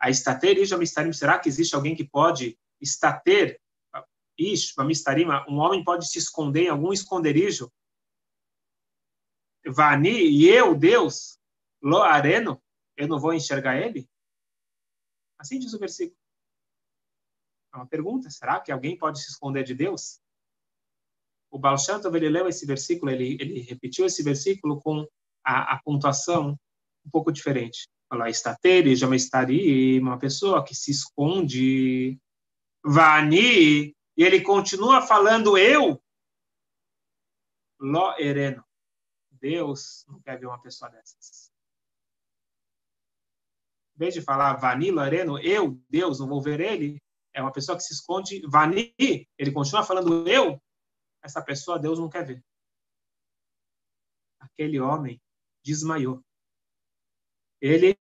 Aisater, 0.00 0.56
Amistarim, 0.72 1.12
será 1.12 1.40
que 1.40 1.48
existe 1.48 1.74
alguém 1.74 1.96
que 1.96 2.04
pode 2.04 2.56
estater, 2.80 3.60
Ish, 4.38 4.78
Amistarim, 4.78 5.26
um 5.48 5.58
homem 5.58 5.82
pode 5.82 6.08
se 6.08 6.18
esconder 6.18 6.64
em 6.64 6.68
algum 6.68 6.92
esconderijo? 6.92 7.72
Vani, 9.66 10.10
e 10.10 10.48
eu, 10.48 10.72
Deus, 10.76 11.36
Lo 11.82 12.00
areno, 12.02 12.62
eu 12.96 13.08
não 13.08 13.18
vou 13.18 13.34
enxergar 13.34 13.76
ele? 13.76 14.08
Assim 15.38 15.58
diz 15.58 15.72
o 15.74 15.78
versículo. 15.78 16.18
É 17.72 17.76
uma 17.76 17.86
pergunta, 17.86 18.30
será 18.30 18.60
que 18.60 18.72
alguém 18.72 18.96
pode 18.96 19.22
se 19.22 19.30
esconder 19.30 19.64
de 19.64 19.74
Deus? 19.74 20.20
O 21.50 21.58
Baal 21.58 21.78
Shem 21.78 22.00
Tov, 22.00 22.16
ele 22.16 22.28
leu 22.28 22.48
esse 22.48 22.66
versículo, 22.66 23.10
ele, 23.10 23.36
ele 23.40 23.60
repetiu 23.60 24.06
esse 24.06 24.22
versículo 24.22 24.80
com 24.80 25.06
a, 25.44 25.74
a 25.74 25.82
pontuação 25.82 26.58
um 27.04 27.10
pouco 27.10 27.30
diferente. 27.30 27.88
Fala, 28.08 28.30
estateri, 28.30 28.92
estaria 28.92 30.00
uma 30.00 30.18
pessoa 30.18 30.64
que 30.64 30.74
se 30.74 30.90
esconde, 30.90 32.18
vani, 32.84 33.94
e 34.16 34.24
ele 34.24 34.40
continua 34.40 35.02
falando 35.02 35.58
eu, 35.58 36.00
lo 37.78 38.14
ereno. 38.18 38.64
Deus 39.30 40.04
não 40.08 40.20
quer 40.20 40.38
ver 40.38 40.46
uma 40.46 40.60
pessoa 40.60 40.90
dessas 40.90 41.45
em 43.96 43.98
vez 43.98 44.12
de 44.12 44.20
falar 44.20 44.54
Vani 44.54 44.90
Loreno, 44.90 45.38
eu, 45.38 45.80
Deus, 45.88 46.20
não 46.20 46.28
vou 46.28 46.40
ver 46.40 46.60
ele, 46.60 46.98
é 47.34 47.40
uma 47.40 47.52
pessoa 47.52 47.76
que 47.76 47.82
se 47.82 47.94
esconde, 47.94 48.42
Vani, 48.46 48.94
ele 48.98 49.52
continua 49.52 49.82
falando 49.82 50.28
eu, 50.28 50.60
essa 51.22 51.42
pessoa 51.42 51.78
Deus 51.78 51.98
não 51.98 52.08
quer 52.08 52.24
ver. 52.24 52.44
Aquele 54.38 54.78
homem 54.78 55.20
desmaiou. 55.64 56.22
Ele 57.60 57.96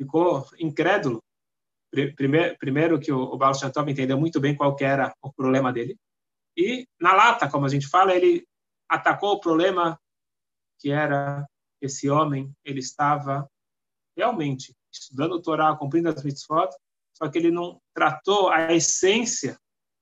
ficou 0.00 0.46
incrédulo. 0.58 1.20
Primeiro, 2.16 2.56
primeiro 2.58 3.00
que 3.00 3.12
o, 3.12 3.36
Baal 3.36 3.54
Shantov 3.54 3.88
entendeu 3.88 4.18
muito 4.18 4.40
bem 4.40 4.56
qual 4.56 4.74
era 4.80 5.14
o 5.20 5.32
problema 5.32 5.72
dele. 5.72 5.96
E 6.56 6.86
na 7.00 7.12
lata, 7.12 7.50
como 7.50 7.66
a 7.66 7.68
gente 7.68 7.88
fala, 7.88 8.14
ele 8.14 8.46
atacou 8.88 9.32
o 9.32 9.40
problema 9.40 9.98
que 10.78 10.90
era 10.90 11.46
esse 11.80 12.08
homem, 12.08 12.52
ele 12.64 12.80
estava 12.80 13.48
realmente 14.16 14.74
estudando 14.92 15.32
o 15.32 15.42
Torá, 15.42 15.74
cumprindo 15.76 16.08
as 16.08 16.22
mitzvot, 16.22 16.68
só 17.14 17.28
que 17.28 17.38
ele 17.38 17.50
não 17.50 17.80
tratou 17.94 18.50
a 18.50 18.72
essência, 18.72 19.58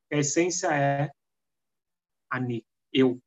que 0.08 0.16
a 0.16 0.18
essência 0.18 0.68
é 0.68 1.10
ani, 2.30 2.64
eu. 2.92 3.20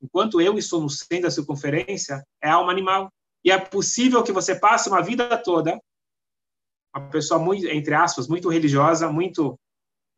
Enquanto 0.00 0.40
eu 0.40 0.58
estou 0.58 0.80
no 0.80 0.90
centro 0.90 1.22
da 1.22 1.30
circunferência, 1.30 2.24
é 2.42 2.50
alma 2.50 2.70
animal. 2.70 3.12
E 3.44 3.50
é 3.50 3.58
possível 3.58 4.22
que 4.22 4.32
você 4.32 4.58
passe 4.58 4.88
uma 4.88 5.02
vida 5.02 5.36
toda, 5.42 5.80
uma 6.94 7.10
pessoa 7.10 7.40
muito, 7.40 7.66
entre 7.66 7.94
aspas, 7.94 8.28
muito 8.28 8.48
religiosa, 8.48 9.10
muito 9.10 9.58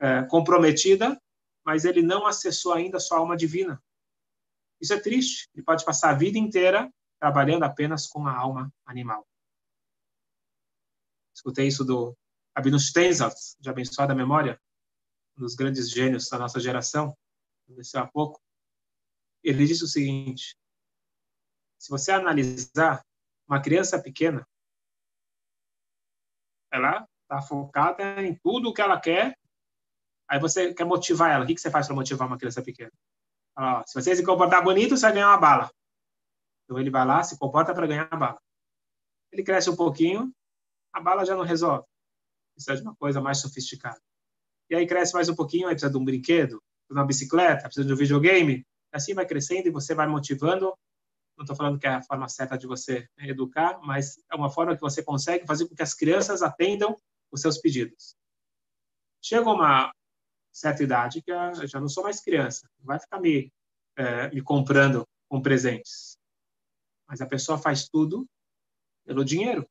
é, 0.00 0.23
comprometida, 0.25 1.18
mas 1.64 1.85
ele 1.85 2.02
não 2.02 2.26
acessou 2.26 2.73
ainda 2.73 2.99
a 2.99 3.00
sua 3.00 3.18
alma 3.18 3.37
divina. 3.37 3.83
Isso 4.80 4.92
é 4.92 5.00
triste. 5.00 5.49
Ele 5.54 5.64
pode 5.64 5.85
passar 5.85 6.11
a 6.11 6.14
vida 6.14 6.38
inteira 6.38 6.90
trabalhando 7.18 7.64
apenas 7.64 8.06
com 8.06 8.26
a 8.26 8.37
alma 8.37 8.73
animal. 8.85 9.26
Escutei 11.37 11.66
isso 11.66 11.85
do 11.85 12.16
Abinu 12.55 12.81
Steinsaltz, 12.81 13.59
de 13.61 13.69
Abençoada 13.69 14.14
Memória, 14.14 14.59
um 15.37 15.43
dos 15.43 15.55
grandes 15.55 15.90
gênios 15.90 16.31
da 16.31 16.38
nossa 16.38 16.59
geração, 16.59 17.14
há 17.95 18.07
pouco. 18.07 18.40
Ele 19.45 19.66
disse 19.66 19.85
o 19.85 19.87
seguinte: 19.87 20.57
se 21.78 21.90
você 21.90 22.11
analisar 22.11 23.05
uma 23.47 23.61
criança 23.61 24.00
pequena, 24.00 24.49
ela 26.73 27.07
está 27.23 27.43
focada 27.43 28.23
em 28.23 28.35
tudo 28.37 28.71
o 28.71 28.73
que 28.73 28.81
ela 28.81 28.99
quer, 28.99 29.38
aí 30.26 30.40
você 30.40 30.73
quer 30.73 30.85
motivar 30.85 31.31
ela. 31.31 31.45
O 31.45 31.47
que 31.47 31.59
você 31.59 31.71
faz 31.71 31.87
para 31.87 31.95
motivar 31.95 32.26
uma 32.26 32.38
criança 32.38 32.62
pequena? 32.62 32.93
Ah, 33.55 33.85
se 33.87 33.95
você 33.95 34.16
se 34.16 34.25
comportar 34.25 34.64
bonito, 34.64 34.97
você 34.97 35.02
vai 35.02 35.12
ganhar 35.12 35.28
uma 35.28 35.38
bala. 35.38 35.71
Então 36.64 36.78
ele 36.78 36.90
vai 36.90 37.05
lá, 37.05 37.23
se 37.23 37.38
comporta 37.38 37.75
para 37.75 37.87
ganhar 37.87 38.09
a 38.11 38.16
bala. 38.16 38.40
Ele 39.31 39.43
cresce 39.43 39.69
um 39.69 39.76
pouquinho, 39.76 40.33
a 40.97 41.00
bala 41.00 41.26
já 41.26 41.37
não 41.37 41.45
resolve. 41.45 41.87
Precisa 42.55 42.76
de 42.76 42.83
uma 42.83 42.97
coisa 42.97 43.21
mais 43.21 43.38
sofisticada. 43.38 44.00
E 44.71 44.75
aí 44.75 44.87
cresce 44.87 45.12
mais 45.12 45.29
um 45.29 45.35
pouquinho, 45.35 45.69
aí 45.69 45.75
precisa 45.75 45.93
de 45.93 45.99
um 45.99 46.05
brinquedo, 46.05 46.59
de 46.88 46.97
uma 46.97 47.05
bicicleta, 47.05 47.65
precisa 47.65 47.87
de 47.87 47.93
um 47.93 47.97
videogame. 47.97 48.65
Assim 48.91 49.12
vai 49.12 49.26
crescendo 49.26 49.69
e 49.69 49.71
você 49.71 49.95
vai 49.95 50.07
motivando. 50.07 50.75
Não 51.37 51.43
estou 51.45 51.55
falando 51.55 51.79
que 51.79 51.87
é 51.87 51.91
a 51.91 52.03
forma 52.03 52.26
certa 52.31 52.57
de 52.57 52.67
você 52.67 53.07
educar, 53.19 53.79
mas 53.83 54.17
é 54.33 54.35
uma 54.35 54.49
forma 54.49 54.75
que 54.75 54.81
você 54.81 55.03
consegue 55.03 55.47
fazer 55.47 55.69
com 55.69 55.75
que 55.75 55.83
as 55.83 55.93
crianças 55.93 56.41
atendam 56.41 56.97
os 57.31 57.43
seus 57.43 57.59
pedidos. 57.59 58.17
Chega 59.23 59.50
uma 59.50 59.93
certa 60.50 60.83
idade 60.83 61.21
que 61.21 61.31
eu 61.31 61.67
já 61.67 61.79
não 61.79 61.88
sou 61.91 62.05
mais 62.05 62.23
criança, 62.23 62.67
não 62.79 62.87
vai 62.87 62.99
ficar 62.99 63.21
me, 63.21 63.53
é, 63.97 64.31
me 64.31 64.41
comprando 64.41 65.07
com 65.29 65.43
presentes. 65.43 66.17
Mas 67.07 67.21
a 67.21 67.26
pessoa 67.26 67.59
faz 67.59 67.87
tudo 67.87 68.26
pelo 69.05 69.23
dinheiro 69.23 69.69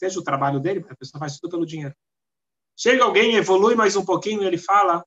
seja 0.00 0.18
o 0.18 0.24
trabalho 0.24 0.58
dele, 0.58 0.82
a 0.88 0.96
pessoa 0.96 1.18
faz 1.18 1.38
tudo 1.38 1.50
pelo 1.50 1.66
dinheiro. 1.66 1.94
Chega 2.74 3.04
alguém, 3.04 3.36
evolui 3.36 3.74
mais 3.74 3.96
um 3.96 4.04
pouquinho, 4.04 4.42
e 4.42 4.46
ele 4.46 4.56
fala, 4.56 5.06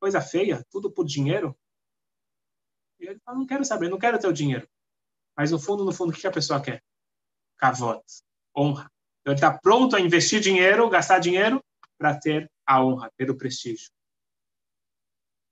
coisa 0.00 0.20
feia, 0.20 0.66
tudo 0.68 0.90
por 0.90 1.04
dinheiro. 1.04 1.56
E 2.98 3.06
ele 3.06 3.20
fala, 3.20 3.38
não 3.38 3.46
quero 3.46 3.64
saber, 3.64 3.88
não 3.88 3.98
quero 3.98 4.18
ter 4.18 4.26
o 4.26 4.32
dinheiro. 4.32 4.68
Mas 5.36 5.52
no 5.52 5.60
fundo, 5.60 5.84
no 5.84 5.92
fundo, 5.92 6.10
o 6.10 6.12
que 6.12 6.26
a 6.26 6.32
pessoa 6.32 6.60
quer? 6.60 6.82
Kavod, 7.56 8.02
honra. 8.56 8.90
Então, 9.20 9.32
ele 9.32 9.34
está 9.34 9.56
pronto 9.56 9.94
a 9.94 10.00
investir 10.00 10.40
dinheiro, 10.40 10.90
gastar 10.90 11.20
dinheiro, 11.20 11.62
para 11.96 12.18
ter 12.18 12.50
a 12.66 12.84
honra, 12.84 13.12
ter 13.16 13.30
o 13.30 13.36
prestígio. 13.36 13.90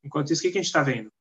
Enquanto 0.03 0.33
isso, 0.33 0.41
o 0.41 0.43
que 0.43 0.49
a 0.49 0.61
gente 0.61 0.67
está 0.67 0.83
vendo? 0.83 1.13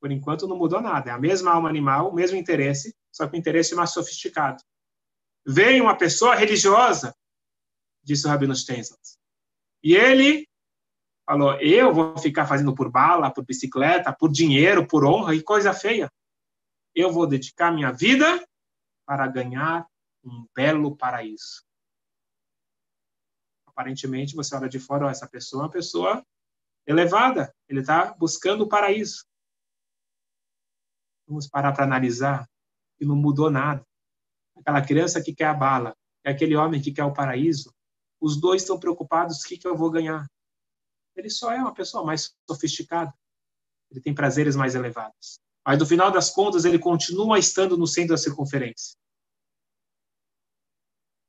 Por 0.00 0.10
enquanto 0.10 0.48
não 0.48 0.56
mudou 0.56 0.80
nada. 0.80 1.10
É 1.10 1.12
a 1.12 1.18
mesma 1.18 1.52
alma 1.52 1.68
animal, 1.68 2.08
o 2.08 2.14
mesmo 2.14 2.38
interesse, 2.38 2.96
só 3.12 3.28
que 3.28 3.36
o 3.36 3.38
interesse 3.38 3.74
mais 3.74 3.90
sofisticado. 3.90 4.62
Vem 5.46 5.80
uma 5.80 5.96
pessoa 5.96 6.34
religiosa, 6.34 7.14
disse 8.02 8.26
o 8.26 8.30
Rabino 8.30 8.54
Stenzels. 8.54 9.16
E 9.82 9.94
ele 9.94 10.48
falou: 11.24 11.54
Eu 11.60 11.94
vou 11.94 12.18
ficar 12.18 12.46
fazendo 12.46 12.74
por 12.74 12.90
bala, 12.90 13.30
por 13.30 13.44
bicicleta, 13.44 14.12
por 14.12 14.30
dinheiro, 14.30 14.86
por 14.86 15.04
honra 15.04 15.34
e 15.34 15.42
coisa 15.42 15.72
feia. 15.72 16.10
Eu 16.94 17.12
vou 17.12 17.26
dedicar 17.28 17.70
minha 17.70 17.92
vida 17.92 18.44
para 19.06 19.28
ganhar 19.28 19.86
um 20.24 20.46
belo 20.52 20.96
paraíso. 20.96 21.64
Aparentemente, 23.68 24.34
você 24.34 24.56
olha 24.56 24.68
de 24.68 24.80
fora, 24.80 25.10
essa 25.10 25.28
pessoa 25.28 25.62
é 25.62 25.64
uma 25.66 25.70
pessoa 25.70 26.26
elevada, 26.86 27.54
ele 27.68 27.80
está 27.80 28.14
buscando 28.14 28.64
o 28.64 28.68
paraíso. 28.68 29.24
Vamos 31.28 31.46
parar 31.46 31.72
para 31.72 31.84
analisar 31.84 32.48
que 32.98 33.04
não 33.04 33.14
mudou 33.14 33.50
nada. 33.50 33.86
Aquela 34.56 34.84
criança 34.84 35.22
que 35.22 35.34
quer 35.34 35.46
a 35.46 35.54
bala 35.54 35.96
e 36.24 36.30
aquele 36.30 36.56
homem 36.56 36.80
que 36.80 36.92
quer 36.92 37.04
o 37.04 37.12
paraíso, 37.12 37.72
os 38.20 38.40
dois 38.40 38.62
estão 38.62 38.78
preocupados: 38.78 39.42
o 39.42 39.48
que, 39.48 39.58
que 39.58 39.66
eu 39.68 39.76
vou 39.76 39.90
ganhar? 39.90 40.26
Ele 41.14 41.30
só 41.30 41.52
é 41.52 41.58
uma 41.58 41.72
pessoa 41.72 42.04
mais 42.04 42.34
sofisticada. 42.48 43.12
Ele 43.90 44.00
tem 44.00 44.14
prazeres 44.14 44.56
mais 44.56 44.74
elevados. 44.74 45.40
Mas, 45.64 45.78
no 45.78 45.86
final 45.86 46.10
das 46.10 46.30
contas, 46.30 46.64
ele 46.64 46.78
continua 46.78 47.38
estando 47.38 47.76
no 47.76 47.86
centro 47.86 48.10
da 48.10 48.18
circunferência. 48.18 48.96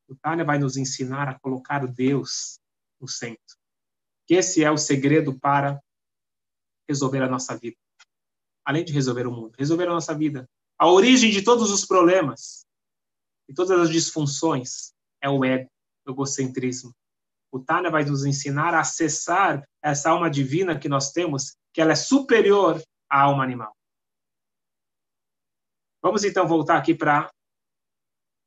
O 0.08 0.16
Tânia 0.16 0.46
vai 0.46 0.58
nos 0.58 0.78
ensinar 0.78 1.28
a 1.28 1.40
colocar 1.40 1.86
Deus 1.88 2.60
no 3.00 3.08
centro. 3.08 3.58
Que 4.26 4.36
esse 4.36 4.64
é 4.64 4.72
o 4.72 4.78
segredo 4.78 5.38
para 5.40 5.82
resolver 6.88 7.22
a 7.22 7.30
nossa 7.30 7.58
vida. 7.58 7.78
Além 8.66 8.84
de 8.84 8.94
resolver 8.94 9.26
o 9.26 9.32
mundo, 9.32 9.56
resolver 9.58 9.88
a 9.88 9.94
nossa 9.94 10.14
vida. 10.14 10.48
A 10.78 10.88
origem 10.90 11.32
de 11.32 11.42
todos 11.42 11.72
os 11.72 11.86
problemas 11.86 12.67
e 13.48 13.54
todas 13.54 13.80
as 13.80 13.90
disfunções 13.90 14.94
é 15.22 15.30
o 15.30 15.44
ego, 15.44 15.70
o 16.06 16.12
egocentrismo. 16.12 16.94
O 17.52 17.60
Tânia 17.60 17.90
vai 17.90 18.04
nos 18.04 18.26
ensinar 18.26 18.74
a 18.74 18.82
acessar 18.82 19.64
essa 19.82 20.10
alma 20.10 20.30
divina 20.30 20.78
que 20.78 20.90
nós 20.90 21.12
temos, 21.12 21.56
que 21.74 21.82
ela 21.82 21.94
é 21.94 21.96
superior 21.96 22.82
à 23.10 23.22
alma 23.22 23.44
animal. 23.44 23.76
Vamos 26.02 26.24
então 26.24 26.48
voltar 26.48 26.78
aqui 26.78 26.94
para 26.94 27.30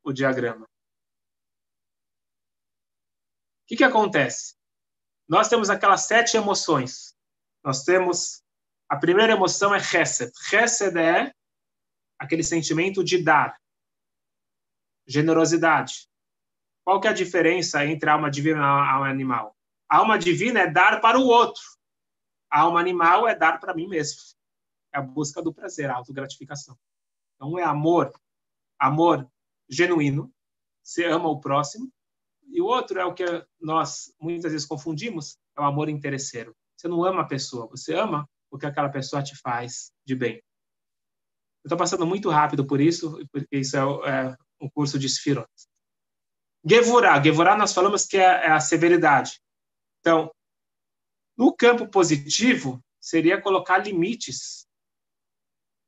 o 0.03 0.13
diagrama. 0.13 0.65
O 0.65 0.67
que, 3.67 3.77
que 3.77 3.83
acontece? 3.83 4.55
Nós 5.27 5.47
temos 5.47 5.69
aquelas 5.69 6.01
sete 6.01 6.37
emoções. 6.37 7.15
Nós 7.63 7.83
temos 7.83 8.41
a 8.89 8.97
primeira 8.97 9.31
emoção 9.33 9.73
é 9.73 9.79
Chesed. 9.79 10.31
Chesed 10.49 10.97
é 10.97 11.31
aquele 12.19 12.43
sentimento 12.43 13.03
de 13.03 13.23
dar, 13.23 13.57
generosidade. 15.07 16.07
Qual 16.83 16.99
que 16.99 17.07
é 17.07 17.11
a 17.11 17.13
diferença 17.13 17.85
entre 17.85 18.09
a 18.09 18.13
alma 18.13 18.29
divina 18.29 18.59
e 18.59 18.61
a 18.61 18.91
alma 18.93 19.09
animal? 19.09 19.55
A 19.89 19.97
alma 19.97 20.17
divina 20.17 20.61
é 20.61 20.67
dar 20.69 21.01
para 21.01 21.19
o 21.19 21.25
outro. 21.25 21.63
A 22.49 22.61
alma 22.61 22.79
animal 22.79 23.27
é 23.27 23.35
dar 23.35 23.59
para 23.59 23.73
mim 23.73 23.87
mesmo. 23.87 24.19
É 24.93 24.99
a 24.99 25.01
busca 25.01 25.41
do 25.41 25.53
prazer, 25.53 25.89
a 25.89 25.95
autogratificação. 25.95 26.77
Então 27.35 27.57
é 27.57 27.63
amor, 27.63 28.11
amor 28.79 29.29
genuíno. 29.69 30.33
Você 30.83 31.05
ama 31.05 31.29
o 31.29 31.39
próximo. 31.39 31.91
E 32.47 32.61
o 32.61 32.65
outro 32.65 32.99
é 32.99 33.05
o 33.05 33.13
que 33.13 33.25
nós 33.59 34.13
muitas 34.19 34.51
vezes 34.51 34.67
confundimos, 34.67 35.37
é 35.57 35.61
o 35.61 35.63
amor 35.63 35.87
interesseiro. 35.87 36.55
Você 36.75 36.87
não 36.87 37.03
ama 37.03 37.21
a 37.21 37.27
pessoa, 37.27 37.67
você 37.67 37.93
ama 37.93 38.27
o 38.49 38.57
que 38.57 38.65
aquela 38.65 38.89
pessoa 38.89 39.23
te 39.23 39.35
faz 39.37 39.91
de 40.05 40.15
bem. 40.15 40.35
Eu 41.63 41.67
estou 41.67 41.77
passando 41.77 42.05
muito 42.05 42.29
rápido 42.29 42.65
por 42.65 42.81
isso, 42.81 43.25
porque 43.31 43.57
isso 43.57 43.77
é, 43.77 44.09
é 44.09 44.37
um 44.61 44.69
curso 44.69 44.99
de 44.99 45.09
Sfirot. 45.09 45.49
Gevurah. 46.63 47.21
Gevurah 47.21 47.57
nós 47.57 47.73
falamos 47.73 48.05
que 48.05 48.17
é, 48.17 48.45
é 48.45 48.51
a 48.51 48.59
severidade. 48.59 49.41
Então, 49.99 50.31
no 51.37 51.53
campo 51.53 51.87
positivo, 51.87 52.79
seria 52.99 53.41
colocar 53.41 53.79
limites. 53.79 54.67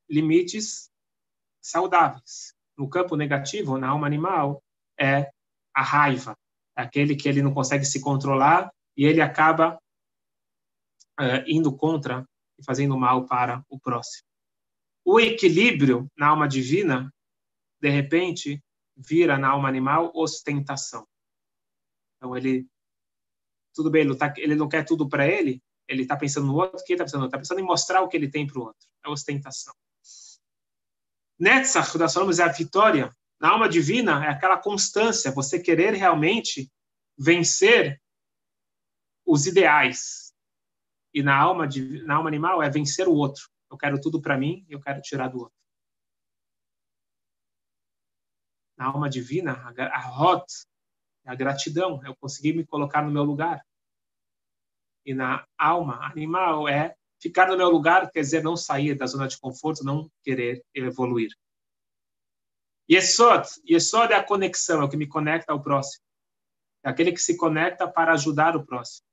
Limites 0.10 0.90
saudáveis. 1.62 2.54
No 2.78 2.90
campo 2.90 3.16
negativo, 3.16 3.78
na 3.78 3.90
alma 3.90 4.08
animal, 4.08 4.64
é 5.00 5.32
a 5.74 5.84
raiva. 5.84 6.36
É 6.76 6.82
aquele 6.82 7.16
que 7.16 7.30
ele 7.30 7.44
não 7.44 7.54
consegue 7.54 7.86
se 7.86 8.02
controlar 8.02 8.74
e 8.98 9.06
ele 9.06 9.22
acaba 9.22 9.80
é, 11.20 11.44
indo 11.48 11.76
contra 11.76 12.28
e 12.58 12.64
fazendo 12.64 12.98
mal 12.98 13.28
para 13.28 13.64
o 13.70 13.80
próximo. 13.80 14.26
O 15.06 15.20
equilíbrio 15.20 16.10
na 16.18 16.28
alma 16.28 16.48
divina, 16.48 17.14
de 17.80 17.90
repente, 17.90 18.63
vira 18.96 19.38
na 19.38 19.50
alma 19.50 19.68
animal 19.68 20.12
ostentação. 20.14 21.08
Então 22.18 22.36
ele 22.36 22.68
tudo 23.74 23.90
bem, 23.90 24.04
ele, 24.04 24.16
tá, 24.16 24.32
ele 24.38 24.56
não 24.56 24.70
quer 24.70 24.86
tudo 24.86 25.10
para 25.10 25.28
ele, 25.28 25.62
ele 25.88 26.04
está 26.04 26.16
pensando 26.16 26.48
no 26.48 26.56
outro, 26.56 26.84
que 26.86 26.94
está 26.94 27.04
pensando? 27.04 27.26
Está 27.26 27.38
pensando 27.38 27.60
em 27.60 27.64
mostrar 27.64 28.02
o 28.02 28.08
que 28.08 28.16
ele 28.16 28.30
tem 28.30 28.46
para 28.46 28.60
o 28.60 28.64
outro. 28.64 28.88
É 29.04 29.10
ostentação. 29.10 29.74
Netzach, 31.40 31.98
nós 31.98 32.14
falamos, 32.14 32.40
é 32.40 32.44
a 32.44 32.48
vitória. 32.48 33.12
Na 33.40 33.50
alma 33.50 33.68
divina, 33.68 34.24
é 34.26 34.30
aquela 34.30 34.58
constância, 34.58 35.32
você 35.32 35.60
querer 35.60 35.94
realmente 35.94 36.72
vencer 37.18 38.02
os 39.26 39.46
ideais. 39.46 40.34
E 41.14 41.22
na 41.22 41.36
alma, 41.36 41.68
na 42.06 42.16
alma 42.16 42.30
animal, 42.30 42.62
é 42.62 42.70
vencer 42.70 43.08
o 43.08 43.14
outro. 43.14 43.50
Eu 43.70 43.78
quero 43.78 44.00
tudo 44.00 44.22
para 44.22 44.38
mim 44.38 44.66
eu 44.70 44.80
quero 44.80 45.02
tirar 45.02 45.28
do 45.28 45.40
outro. 45.40 45.63
Na 48.78 48.86
alma 48.86 49.10
divina, 49.10 49.54
a 49.78 50.22
Hot, 50.22 50.46
a 51.26 51.36
gratidão, 51.36 52.02
eu 52.06 52.16
consegui 52.16 52.54
me 52.54 52.66
colocar 52.66 53.02
no 53.02 53.12
meu 53.12 53.24
lugar. 53.24 53.66
E 55.06 55.14
na 55.14 55.46
alma 55.58 56.06
animal 56.06 56.68
é 56.68 56.96
ficar 57.20 57.48
no 57.48 57.58
meu 57.58 57.70
lugar, 57.70 58.10
quer 58.12 58.22
dizer, 58.22 58.44
não 58.44 58.58
sair 58.58 58.96
da 58.96 59.06
zona 59.06 59.28
de 59.28 59.40
conforto, 59.40 59.84
não 59.84 60.10
querer 60.22 60.64
evoluir. 60.74 61.32
Yesod, 62.90 63.48
Yesod 63.70 64.12
é 64.12 64.18
a 64.18 64.24
conexão, 64.24 64.82
é 64.82 64.86
o 64.86 64.90
que 64.90 64.98
me 64.98 65.08
conecta 65.08 65.54
ao 65.54 65.62
próximo. 65.62 66.04
É 66.84 66.90
aquele 66.90 67.14
que 67.14 67.22
se 67.22 67.38
conecta 67.38 67.88
para 67.88 68.14
ajudar 68.14 68.58
o 68.58 68.66
próximo. 68.66 69.06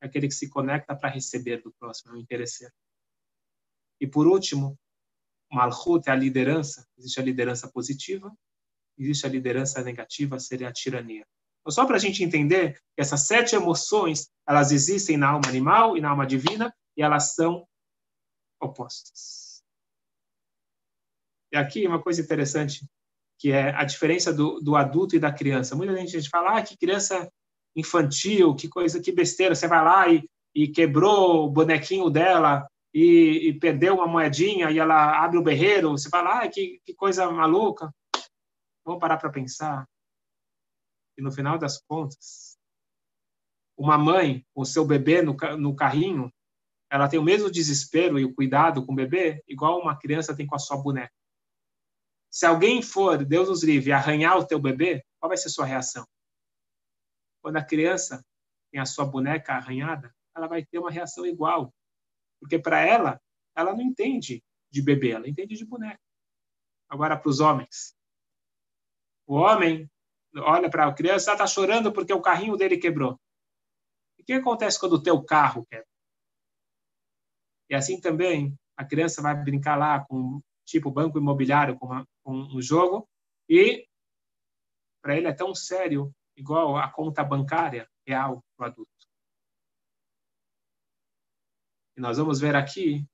É 0.00 0.06
aquele 0.06 0.28
que 0.28 0.34
se 0.34 0.48
conecta 0.48 0.94
para 0.94 1.08
receber 1.08 1.62
do 1.62 1.72
próximo, 1.72 2.12
é 2.12 2.14
o 2.14 2.18
interesseiro. 2.18 2.72
E 4.00 4.06
por 4.06 4.26
último, 4.26 4.78
Malchut 5.50 6.08
é 6.08 6.12
a 6.12 6.16
liderança. 6.16 6.86
Existe 6.96 7.18
a 7.18 7.24
liderança 7.24 7.68
positiva 7.68 8.32
existe 8.98 9.26
a 9.26 9.28
liderança 9.28 9.82
negativa, 9.82 10.38
seria 10.38 10.68
a 10.68 10.72
tirania. 10.72 11.26
Então, 11.60 11.72
só 11.72 11.84
para 11.84 11.96
a 11.96 11.98
gente 11.98 12.22
entender 12.22 12.74
que 12.94 13.00
essas 13.00 13.26
sete 13.26 13.56
emoções, 13.56 14.28
elas 14.48 14.70
existem 14.70 15.16
na 15.16 15.30
alma 15.30 15.48
animal 15.48 15.96
e 15.96 16.00
na 16.00 16.10
alma 16.10 16.26
divina, 16.26 16.72
e 16.96 17.02
elas 17.02 17.34
são 17.34 17.66
opostas. 18.60 19.62
E 21.52 21.56
aqui 21.56 21.86
uma 21.86 22.00
coisa 22.00 22.20
interessante, 22.20 22.86
que 23.38 23.50
é 23.52 23.70
a 23.74 23.84
diferença 23.84 24.32
do, 24.32 24.60
do 24.60 24.76
adulto 24.76 25.16
e 25.16 25.18
da 25.18 25.32
criança. 25.32 25.76
Muita 25.76 25.96
gente 25.96 26.28
fala, 26.28 26.58
ah, 26.58 26.62
que 26.62 26.76
criança 26.76 27.30
infantil, 27.74 28.54
que 28.54 28.68
coisa, 28.68 29.00
que 29.00 29.12
besteira. 29.12 29.54
Você 29.54 29.68
vai 29.68 29.84
lá 29.84 30.08
e, 30.08 30.24
e 30.54 30.68
quebrou 30.68 31.46
o 31.46 31.50
bonequinho 31.50 32.08
dela 32.08 32.66
e, 32.94 33.48
e, 33.48 33.58
perdeu 33.58 33.96
uma 33.96 34.06
moedinha 34.06 34.70
e 34.70 34.78
ela 34.78 35.22
abre 35.22 35.36
o 35.38 35.42
berreiro. 35.42 35.90
Você 35.90 36.08
fala, 36.08 36.40
ah, 36.42 36.48
que, 36.48 36.80
que 36.84 36.94
coisa 36.94 37.30
maluca. 37.30 37.92
Vamos 38.86 39.00
parar 39.00 39.18
para 39.18 39.32
pensar 39.32 39.84
que 41.16 41.20
no 41.20 41.32
final 41.32 41.58
das 41.58 41.82
contas, 41.82 42.56
uma 43.76 43.98
mãe 43.98 44.46
com 44.54 44.64
seu 44.64 44.86
bebê 44.86 45.22
no, 45.22 45.36
no 45.58 45.74
carrinho, 45.74 46.32
ela 46.88 47.08
tem 47.08 47.18
o 47.18 47.24
mesmo 47.24 47.50
desespero 47.50 48.16
e 48.16 48.24
o 48.24 48.32
cuidado 48.32 48.86
com 48.86 48.92
o 48.92 48.96
bebê 48.96 49.42
igual 49.48 49.80
uma 49.80 49.98
criança 49.98 50.36
tem 50.36 50.46
com 50.46 50.54
a 50.54 50.58
sua 50.60 50.76
boneca. 50.76 51.12
Se 52.30 52.46
alguém 52.46 52.80
for, 52.80 53.24
Deus 53.24 53.48
nos 53.48 53.64
livre, 53.64 53.90
arranhar 53.90 54.38
o 54.38 54.46
teu 54.46 54.60
bebê, 54.60 55.04
qual 55.18 55.30
vai 55.30 55.36
ser 55.36 55.48
a 55.48 55.50
sua 55.50 55.66
reação? 55.66 56.06
Quando 57.42 57.56
a 57.56 57.64
criança 57.64 58.24
tem 58.70 58.80
a 58.80 58.86
sua 58.86 59.04
boneca 59.04 59.54
arranhada, 59.54 60.14
ela 60.36 60.46
vai 60.46 60.64
ter 60.64 60.78
uma 60.78 60.90
reação 60.92 61.26
igual. 61.26 61.74
Porque 62.38 62.58
para 62.58 62.80
ela, 62.80 63.20
ela 63.56 63.72
não 63.72 63.80
entende 63.80 64.44
de 64.70 64.80
bebê, 64.80 65.10
ela 65.10 65.28
entende 65.28 65.56
de 65.56 65.64
boneca. 65.64 66.00
Agora, 66.88 67.16
para 67.16 67.28
os 67.28 67.40
homens, 67.40 67.95
o 69.26 69.34
homem 69.34 69.90
olha 70.36 70.70
para 70.70 70.86
a 70.86 70.94
criança, 70.94 71.32
está 71.32 71.46
chorando 71.46 71.92
porque 71.92 72.12
o 72.12 72.22
carrinho 72.22 72.56
dele 72.56 72.78
quebrou. 72.78 73.18
o 74.18 74.24
que 74.24 74.32
acontece 74.32 74.78
quando 74.78 74.94
o 74.94 75.02
teu 75.02 75.22
carro 75.22 75.64
quebra? 75.66 75.86
E 77.70 77.74
assim 77.74 78.00
também, 78.00 78.56
a 78.76 78.84
criança 78.84 79.22
vai 79.22 79.34
brincar 79.34 79.76
lá 79.76 80.04
com 80.04 80.40
tipo 80.64 80.90
banco 80.90 81.18
imobiliário, 81.18 81.78
com, 81.78 81.86
uma, 81.86 82.06
com 82.24 82.32
um 82.32 82.60
jogo, 82.60 83.08
e 83.48 83.86
para 85.02 85.16
ele 85.16 85.28
é 85.28 85.32
tão 85.32 85.54
sério, 85.54 86.12
igual 86.36 86.76
a 86.76 86.90
conta 86.90 87.24
bancária 87.24 87.88
real 88.06 88.44
do 88.58 88.64
adulto. 88.64 88.90
E 91.96 92.00
nós 92.00 92.18
vamos 92.18 92.40
ver 92.40 92.54
aqui 92.54 93.06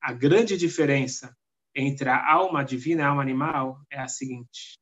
a 0.00 0.12
grande 0.12 0.56
diferença 0.56 1.36
entre 1.74 2.08
a 2.08 2.32
alma 2.32 2.64
divina 2.64 3.02
e 3.02 3.04
a 3.04 3.08
alma 3.08 3.22
animal 3.22 3.80
é 3.90 4.00
a 4.00 4.08
seguinte. 4.08 4.78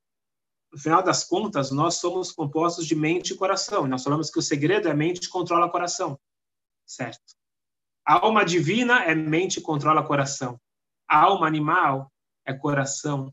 No 0.74 0.80
final 0.80 1.04
das 1.04 1.22
contas, 1.22 1.70
nós 1.70 1.94
somos 1.94 2.32
compostos 2.32 2.84
de 2.84 2.96
mente 2.96 3.32
e 3.32 3.36
coração. 3.36 3.86
Nós 3.86 4.02
falamos 4.02 4.28
que 4.28 4.40
o 4.40 4.42
segredo 4.42 4.88
é 4.88 4.92
mente 4.92 5.28
controla 5.28 5.70
coração. 5.70 6.18
Certo? 6.84 7.22
A 8.04 8.14
alma 8.14 8.44
divina 8.44 9.04
é 9.04 9.14
mente 9.14 9.60
controla 9.60 10.04
coração. 10.04 10.60
A 11.08 11.20
alma 11.20 11.46
animal 11.46 12.10
é 12.44 12.52
coração 12.52 13.32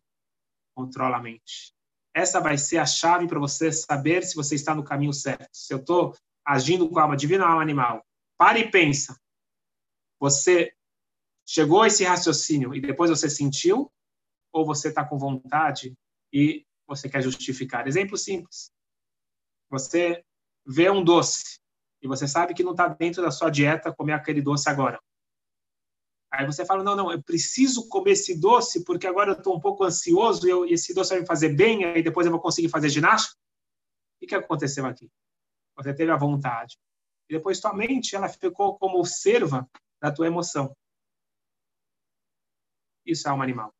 controla 0.75 1.17
a 1.17 1.19
mente. 1.19 1.73
Essa 2.13 2.39
vai 2.39 2.59
ser 2.59 2.77
a 2.77 2.85
chave 2.85 3.27
para 3.27 3.39
você 3.39 3.71
saber 3.71 4.21
se 4.21 4.35
você 4.35 4.53
está 4.53 4.75
no 4.75 4.83
caminho 4.83 5.11
certo. 5.11 5.49
Se 5.51 5.73
eu 5.73 5.79
estou 5.79 6.15
agindo 6.45 6.87
com 6.87 6.99
a 6.99 7.01
alma 7.01 7.17
divina 7.17 7.43
ou 7.43 7.47
a 7.47 7.51
alma 7.53 7.63
animal. 7.63 8.05
Pare 8.37 8.59
e 8.59 8.69
pensa. 8.69 9.19
Você 10.19 10.71
chegou 11.43 11.81
a 11.81 11.87
esse 11.87 12.03
raciocínio 12.03 12.75
e 12.75 12.79
depois 12.79 13.09
você 13.09 13.27
sentiu? 13.27 13.91
Ou 14.53 14.63
você 14.63 14.89
está 14.89 15.03
com 15.03 15.17
vontade 15.17 15.97
e 16.31 16.67
você 16.95 17.09
quer 17.09 17.21
justificar? 17.21 17.87
Exemplo 17.87 18.17
simples. 18.17 18.71
Você 19.69 20.23
vê 20.65 20.89
um 20.89 21.03
doce 21.03 21.59
e 22.01 22.07
você 22.07 22.27
sabe 22.27 22.53
que 22.53 22.63
não 22.63 22.71
está 22.71 22.87
dentro 22.89 23.21
da 23.21 23.31
sua 23.31 23.49
dieta 23.49 23.93
comer 23.93 24.13
aquele 24.13 24.41
doce 24.41 24.69
agora. 24.69 25.01
Aí 26.29 26.45
você 26.45 26.65
fala, 26.65 26.83
não, 26.83 26.95
não, 26.95 27.11
eu 27.11 27.21
preciso 27.23 27.87
comer 27.87 28.11
esse 28.11 28.39
doce 28.39 28.83
porque 28.83 29.07
agora 29.07 29.31
eu 29.31 29.37
estou 29.37 29.55
um 29.55 29.59
pouco 29.59 29.83
ansioso 29.83 30.47
e, 30.47 30.49
eu, 30.49 30.65
e, 30.65 30.73
esse 30.73 30.93
doce 30.93 31.11
vai 31.11 31.21
me 31.21 31.25
fazer 31.25 31.55
bem, 31.55 31.83
aí 31.85 32.03
depois 32.03 32.25
eu 32.25 32.31
vou 32.31 32.41
conseguir 32.41 32.69
fazer 32.69 32.89
ginástica. 32.89 33.37
O 34.21 34.27
que 34.27 34.35
aconteceu 34.35 34.85
aqui? 34.85 35.09
Você 35.75 35.93
teve 35.93 36.11
a 36.11 36.17
vontade. 36.17 36.77
E 37.29 37.33
depois 37.33 37.59
tua 37.59 37.73
mente, 37.73 38.15
ela 38.15 38.29
ficou 38.29 38.77
como 38.77 39.03
serva 39.05 39.69
da 40.01 40.11
tua 40.11 40.27
emoção. 40.27 40.75
Isso 43.05 43.27
é 43.27 43.31
alma 43.31 43.43
animal. 43.43 43.73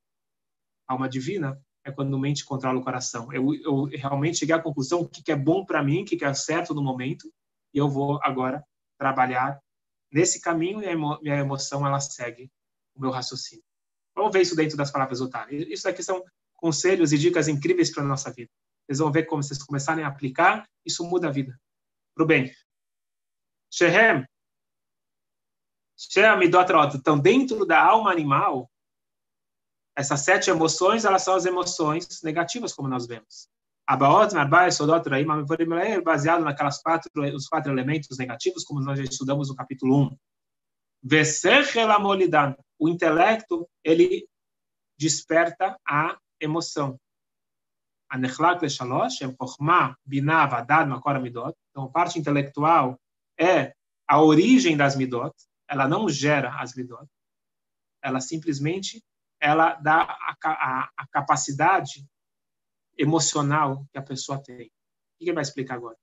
Alma 0.88 1.08
divina 1.08 1.62
é 1.84 1.92
quando 1.92 2.16
a 2.16 2.20
mente 2.20 2.46
controla 2.46 2.80
o 2.80 2.84
coração. 2.84 3.32
Eu, 3.34 3.54
eu 3.56 3.86
realmente 3.86 4.38
cheguei 4.38 4.56
à 4.56 4.62
conclusão 4.62 5.02
o 5.02 5.10
que 5.10 5.32
é 5.32 5.36
bom 5.36 5.66
para 5.66 5.84
mim, 5.84 6.04
o 6.04 6.06
que 6.06 6.24
é 6.24 6.34
certo 6.34 6.74
no 6.74 6.84
momento, 6.84 7.32
e 7.74 7.78
eu 7.78 7.90
vou 7.90 8.20
agora 8.24 8.64
trabalhar 8.98 9.60
nesse 10.12 10.42
caminho 10.42 10.82
e 10.82 10.88
a 10.88 10.96
minha 10.96 11.38
emoção 11.38 11.86
ela 11.86 12.00
segue 12.00 12.52
o 12.94 13.02
meu 13.02 13.10
raciocínio. 13.10 13.64
Vamos 14.16 14.34
ver 14.34 14.42
isso 14.42 14.56
dentro 14.56 14.78
das 14.78 14.92
palavras 14.92 15.20
do 15.20 15.30
Tânia. 15.30 15.74
Isso 15.74 15.88
aqui 15.88 16.04
são 16.04 16.24
conselhos 16.56 17.12
e 17.14 17.18
dicas 17.18 17.48
incríveis 17.48 17.90
para 17.92 18.04
nossa 18.04 18.32
vida. 18.32 18.52
Vocês 18.86 19.00
vão 19.00 19.12
ver 19.12 19.24
como 19.24 19.42
vocês 19.42 19.64
começarem 19.64 20.04
a 20.04 20.08
aplicar, 20.08 20.68
isso 20.86 21.04
muda 21.04 21.30
a 21.30 21.32
vida. 21.32 21.58
Para 22.14 22.24
o 22.24 22.28
bem. 22.28 22.52
Shehem. 23.72 24.26
Shehem 25.98 26.50
Então, 26.94 27.18
dentro 27.18 27.66
da 27.66 27.82
alma 27.82 28.12
animal, 28.12 28.70
essas 29.96 30.22
sete 30.22 30.50
emoções, 30.50 31.06
elas 31.06 31.24
são 31.24 31.36
as 31.36 31.46
emoções 31.46 32.22
negativas, 32.24 32.74
como 32.74 32.88
nós 32.88 33.08
vemos. 33.08 33.50
Abaot, 33.88 34.34
Marbai, 34.34 34.72
Sodot, 34.72 35.08
Raim, 35.10 35.26
baseado 36.04 36.44
naquelas 36.44 36.82
quatro, 36.82 37.12
os 37.36 37.48
quatro 37.48 37.72
elementos 37.72 38.18
negativos, 38.18 38.64
como 38.64 38.80
nós 38.80 38.98
já 38.98 39.04
estudamos 39.04 39.50
no 39.50 39.56
capítulo 39.56 40.06
1. 40.06 40.18
Vesechel 41.04 41.92
Amolidan, 41.92 42.56
o 42.80 42.88
intelecto, 42.88 43.68
ele 43.84 44.28
desperta 44.98 45.78
a 45.86 46.18
emoção. 46.40 47.00
Anechlak 48.10 48.62
Leshalosh, 48.62 49.20
Chokhmah, 49.20 49.96
Binah, 50.06 50.46
Vadad, 50.46 50.88
Makor 50.88 51.20
Midot. 51.20 51.56
Então, 51.72 51.86
a 51.86 51.90
parte 51.90 52.20
intelectual 52.20 53.00
é 53.40 53.74
a 54.08 54.22
origem 54.22 54.76
das 54.76 54.96
midot, 54.96 55.34
ela 55.70 55.88
não 55.88 56.10
gera 56.10 56.60
as 56.60 56.76
midot, 56.76 57.08
ela 58.04 58.20
simplesmente 58.20 59.02
ela 59.42 59.74
dá 59.76 60.04
a, 60.04 60.38
a, 60.44 60.90
a 60.96 61.08
capacidade 61.08 62.08
emocional 62.98 63.86
que 63.92 63.98
a 63.98 64.04
pessoa 64.04 64.42
tem. 64.42 64.68
O 64.68 64.70
que 65.18 65.26
ele 65.26 65.34
vai 65.34 65.42
explicar 65.42 65.76
agora? 65.76 65.98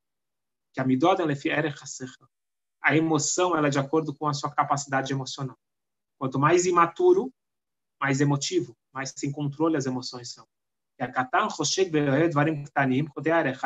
Que 0.75 0.81
a 0.81 0.85
midot 0.85 1.23
é 1.23 1.25
a 2.81 2.97
emoção 2.97 3.57
ela 3.57 3.69
é 3.69 3.71
de 3.71 3.79
acordo 3.79 4.15
com 4.15 4.27
a 4.27 4.35
sua 4.35 4.51
capacidade 4.51 5.13
emocional. 5.13 5.57
Quanto 6.19 6.39
mais 6.39 6.67
imaturo, 6.67 7.33
mais 8.01 8.21
emotivo, 8.21 8.77
mais 8.93 9.13
sem 9.17 9.31
controle 9.31 9.77
as 9.77 9.87
emoções 9.87 10.33
são. 10.33 10.47
A 10.99 11.07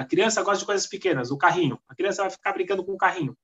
criança 0.04 0.42
gosta 0.42 0.58
de 0.58 0.66
coisas 0.66 0.86
pequenas, 0.86 1.30
o 1.30 1.38
carrinho. 1.38 1.80
A 1.88 1.94
criança 1.94 2.22
vai 2.22 2.30
ficar 2.30 2.52
brincando 2.52 2.84
com 2.84 2.92
o 2.92 2.98
carrinho. 2.98 3.34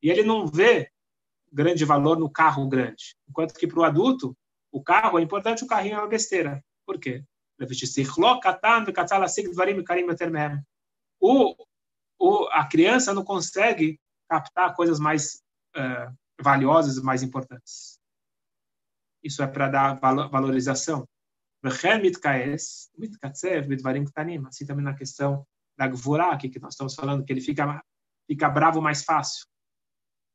E 0.00 0.10
ele 0.10 0.22
não 0.22 0.46
vê 0.46 0.92
grande 1.52 1.84
valor 1.84 2.18
no 2.18 2.30
carro 2.30 2.68
grande. 2.68 3.16
Enquanto 3.28 3.54
que 3.54 3.66
para 3.66 3.80
o 3.80 3.84
adulto, 3.84 4.36
o 4.74 4.82
carro 4.82 5.20
é 5.20 5.22
importante, 5.22 5.62
o 5.62 5.68
carrinho 5.68 5.94
é 5.94 5.98
uma 6.00 6.08
besteira. 6.08 6.60
Por 6.84 6.98
quê? 6.98 7.24
O, 11.20 11.54
o, 12.18 12.48
a 12.50 12.66
criança 12.66 13.14
não 13.14 13.22
consegue 13.22 14.00
captar 14.28 14.74
coisas 14.74 14.98
mais 14.98 15.40
uh, 15.76 16.12
valiosas 16.42 17.00
mais 17.00 17.22
importantes. 17.22 18.00
Isso 19.22 19.44
é 19.44 19.46
para 19.46 19.68
dar 19.68 19.94
valorização. 20.28 21.08
Assim 24.48 24.66
também 24.66 24.84
na 24.84 24.94
questão 24.94 25.46
da 25.78 25.86
Gvurá, 25.86 26.36
que 26.36 26.58
nós 26.58 26.74
estamos 26.74 26.96
falando, 26.96 27.24
que 27.24 27.32
ele 27.32 27.40
fica, 27.40 27.80
fica 28.26 28.50
bravo 28.50 28.82
mais 28.82 29.04
fácil. 29.04 29.46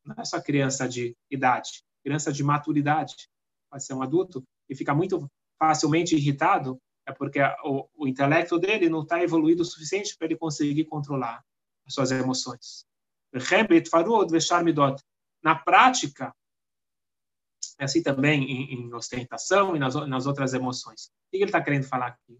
Não 0.05 0.15
é 0.17 0.23
só 0.23 0.41
criança 0.41 0.87
de 0.87 1.13
idade, 1.29 1.83
criança 2.01 2.31
de 2.31 2.41
maturidade. 2.41 3.27
Pode 3.69 3.85
ser 3.85 3.93
um 3.93 4.01
adulto 4.01 4.43
e 4.69 4.75
fica 4.75 4.93
muito 4.93 5.29
facilmente 5.57 6.15
irritado 6.15 6.79
é 7.05 7.11
porque 7.11 7.39
o, 7.63 7.89
o 7.95 8.07
intelecto 8.07 8.59
dele 8.59 8.87
não 8.87 9.01
está 9.01 9.21
evoluído 9.21 9.63
o 9.63 9.65
suficiente 9.65 10.15
para 10.15 10.27
ele 10.27 10.37
conseguir 10.37 10.85
controlar 10.85 11.43
as 11.85 11.93
suas 11.93 12.11
emoções. 12.11 12.85
Na 15.43 15.55
prática, 15.55 16.35
é 17.79 17.85
assim 17.85 18.03
também 18.03 18.43
em, 18.43 18.73
em 18.73 18.93
ostentação 18.93 19.75
e 19.75 19.79
nas, 19.79 19.95
nas, 20.07 20.25
outras 20.27 20.53
emoções. 20.53 21.07
O 21.07 21.31
que 21.31 21.37
ele 21.37 21.45
está 21.45 21.63
querendo 21.63 21.85
falar 21.85 22.07
aqui? 22.07 22.37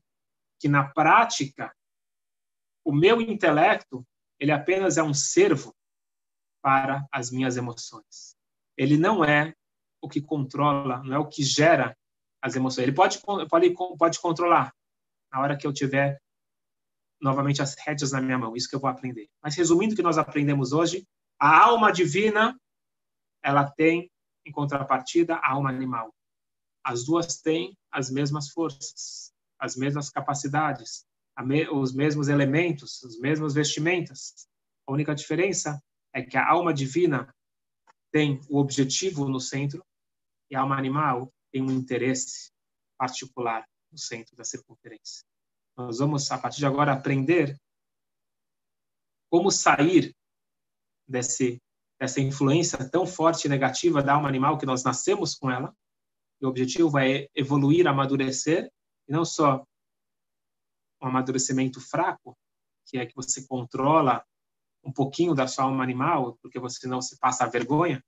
Que 0.59 0.67
na 0.67 0.87
prática, 0.87 1.73
o 2.83 2.93
meu 2.93 3.21
intelecto 3.21 4.05
ele 4.39 4.51
apenas 4.51 4.97
é 4.97 5.03
um 5.03 5.13
servo 5.13 5.75
para 6.61 7.07
as 7.11 7.31
minhas 7.31 7.57
emoções. 7.57 8.35
Ele 8.77 8.97
não 8.97 9.23
é 9.23 9.53
o 10.01 10.09
que 10.09 10.21
controla, 10.21 11.03
não 11.03 11.15
é 11.15 11.19
o 11.19 11.27
que 11.27 11.43
gera 11.43 11.95
as 12.41 12.55
emoções. 12.55 12.83
Ele 12.83 12.95
pode, 12.95 13.19
pode, 13.49 13.73
pode 13.97 14.19
controlar 14.19 14.73
na 15.31 15.41
hora 15.41 15.57
que 15.57 15.67
eu 15.67 15.73
tiver 15.73 16.19
novamente 17.21 17.61
as 17.61 17.75
rédeas 17.75 18.11
na 18.11 18.21
minha 18.21 18.37
mão. 18.37 18.55
Isso 18.55 18.69
que 18.69 18.75
eu 18.75 18.79
vou 18.79 18.89
aprender. 18.89 19.27
Mas 19.43 19.55
resumindo 19.55 19.93
o 19.93 19.95
que 19.95 20.01
nós 20.01 20.17
aprendemos 20.17 20.71
hoje, 20.71 21.05
a 21.39 21.65
alma 21.65 21.91
divina, 21.91 22.59
ela 23.43 23.69
tem, 23.69 24.09
em 24.45 24.51
contrapartida, 24.51 25.35
a 25.35 25.51
alma 25.51 25.69
animal. 25.69 26.13
As 26.83 27.05
duas 27.05 27.41
têm 27.41 27.77
as 27.91 28.09
mesmas 28.09 28.49
forças, 28.49 29.33
as 29.59 29.75
mesmas 29.75 30.09
capacidades, 30.09 31.05
os 31.71 31.93
mesmos 31.93 32.27
elementos, 32.27 33.03
as 33.03 33.17
mesmas 33.19 33.53
vestimentas. 33.53 34.47
A 34.87 34.91
única 34.91 35.13
diferença 35.13 35.81
é 36.13 36.21
que 36.21 36.37
a 36.37 36.49
alma 36.49 36.73
divina 36.73 37.33
tem 38.11 38.41
o 38.49 38.57
objetivo 38.57 39.27
no 39.29 39.39
centro 39.39 39.83
e 40.49 40.55
a 40.55 40.61
alma 40.61 40.77
animal 40.77 41.31
tem 41.51 41.61
um 41.61 41.71
interesse 41.71 42.51
particular 42.97 43.67
no 43.91 43.97
centro 43.97 44.35
da 44.35 44.43
circunferência. 44.43 45.23
Nós 45.77 45.99
vamos, 45.99 46.29
a 46.31 46.37
partir 46.37 46.57
de 46.57 46.65
agora, 46.65 46.91
aprender 46.91 47.57
como 49.29 49.51
sair 49.51 50.13
desse, 51.07 51.61
dessa 51.99 52.19
influência 52.19 52.89
tão 52.89 53.05
forte 53.05 53.45
e 53.45 53.49
negativa 53.49 54.03
da 54.03 54.13
alma 54.13 54.27
animal 54.27 54.57
que 54.57 54.65
nós 54.65 54.83
nascemos 54.83 55.35
com 55.35 55.49
ela. 55.49 55.73
E 56.41 56.45
o 56.45 56.49
objetivo 56.49 56.97
é 56.97 57.27
evoluir, 57.35 57.87
amadurecer, 57.87 58.71
e 59.07 59.11
não 59.11 59.23
só 59.23 59.63
um 61.01 61.07
amadurecimento 61.07 61.79
fraco, 61.79 62.37
que 62.85 62.97
é 62.97 63.05
que 63.05 63.15
você 63.15 63.45
controla 63.47 64.23
um 64.83 64.91
pouquinho 64.91 65.33
da 65.33 65.47
sua 65.47 65.65
alma 65.65 65.83
animal, 65.83 66.37
porque 66.41 66.59
você 66.59 66.87
não 66.87 67.01
se 67.01 67.17
passa 67.19 67.43
a 67.43 67.49
vergonha. 67.49 68.03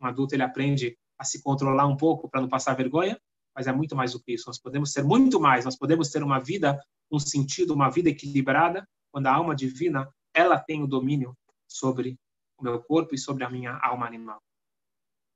Um 0.00 0.06
adulto 0.06 0.34
ele 0.34 0.42
aprende 0.42 0.96
a 1.18 1.24
se 1.24 1.42
controlar 1.42 1.86
um 1.86 1.96
pouco 1.96 2.28
para 2.28 2.40
não 2.40 2.48
passar 2.48 2.74
vergonha, 2.74 3.18
mas 3.54 3.66
é 3.66 3.72
muito 3.72 3.96
mais 3.96 4.12
do 4.12 4.20
que 4.20 4.34
isso. 4.34 4.44
Nós 4.46 4.60
podemos 4.60 4.92
ser 4.92 5.02
muito 5.02 5.40
mais. 5.40 5.64
Nós 5.64 5.76
podemos 5.76 6.10
ter 6.10 6.22
uma 6.22 6.38
vida, 6.38 6.78
um 7.10 7.18
sentido, 7.18 7.72
uma 7.72 7.88
vida 7.88 8.10
equilibrada, 8.10 8.86
quando 9.10 9.26
a 9.26 9.34
alma 9.34 9.54
divina 9.54 10.08
ela 10.34 10.58
tem 10.58 10.82
o 10.82 10.86
domínio 10.86 11.34
sobre 11.66 12.18
o 12.58 12.62
meu 12.62 12.82
corpo 12.82 13.14
e 13.14 13.18
sobre 13.18 13.44
a 13.44 13.50
minha 13.50 13.78
alma 13.82 14.06
animal. 14.06 14.38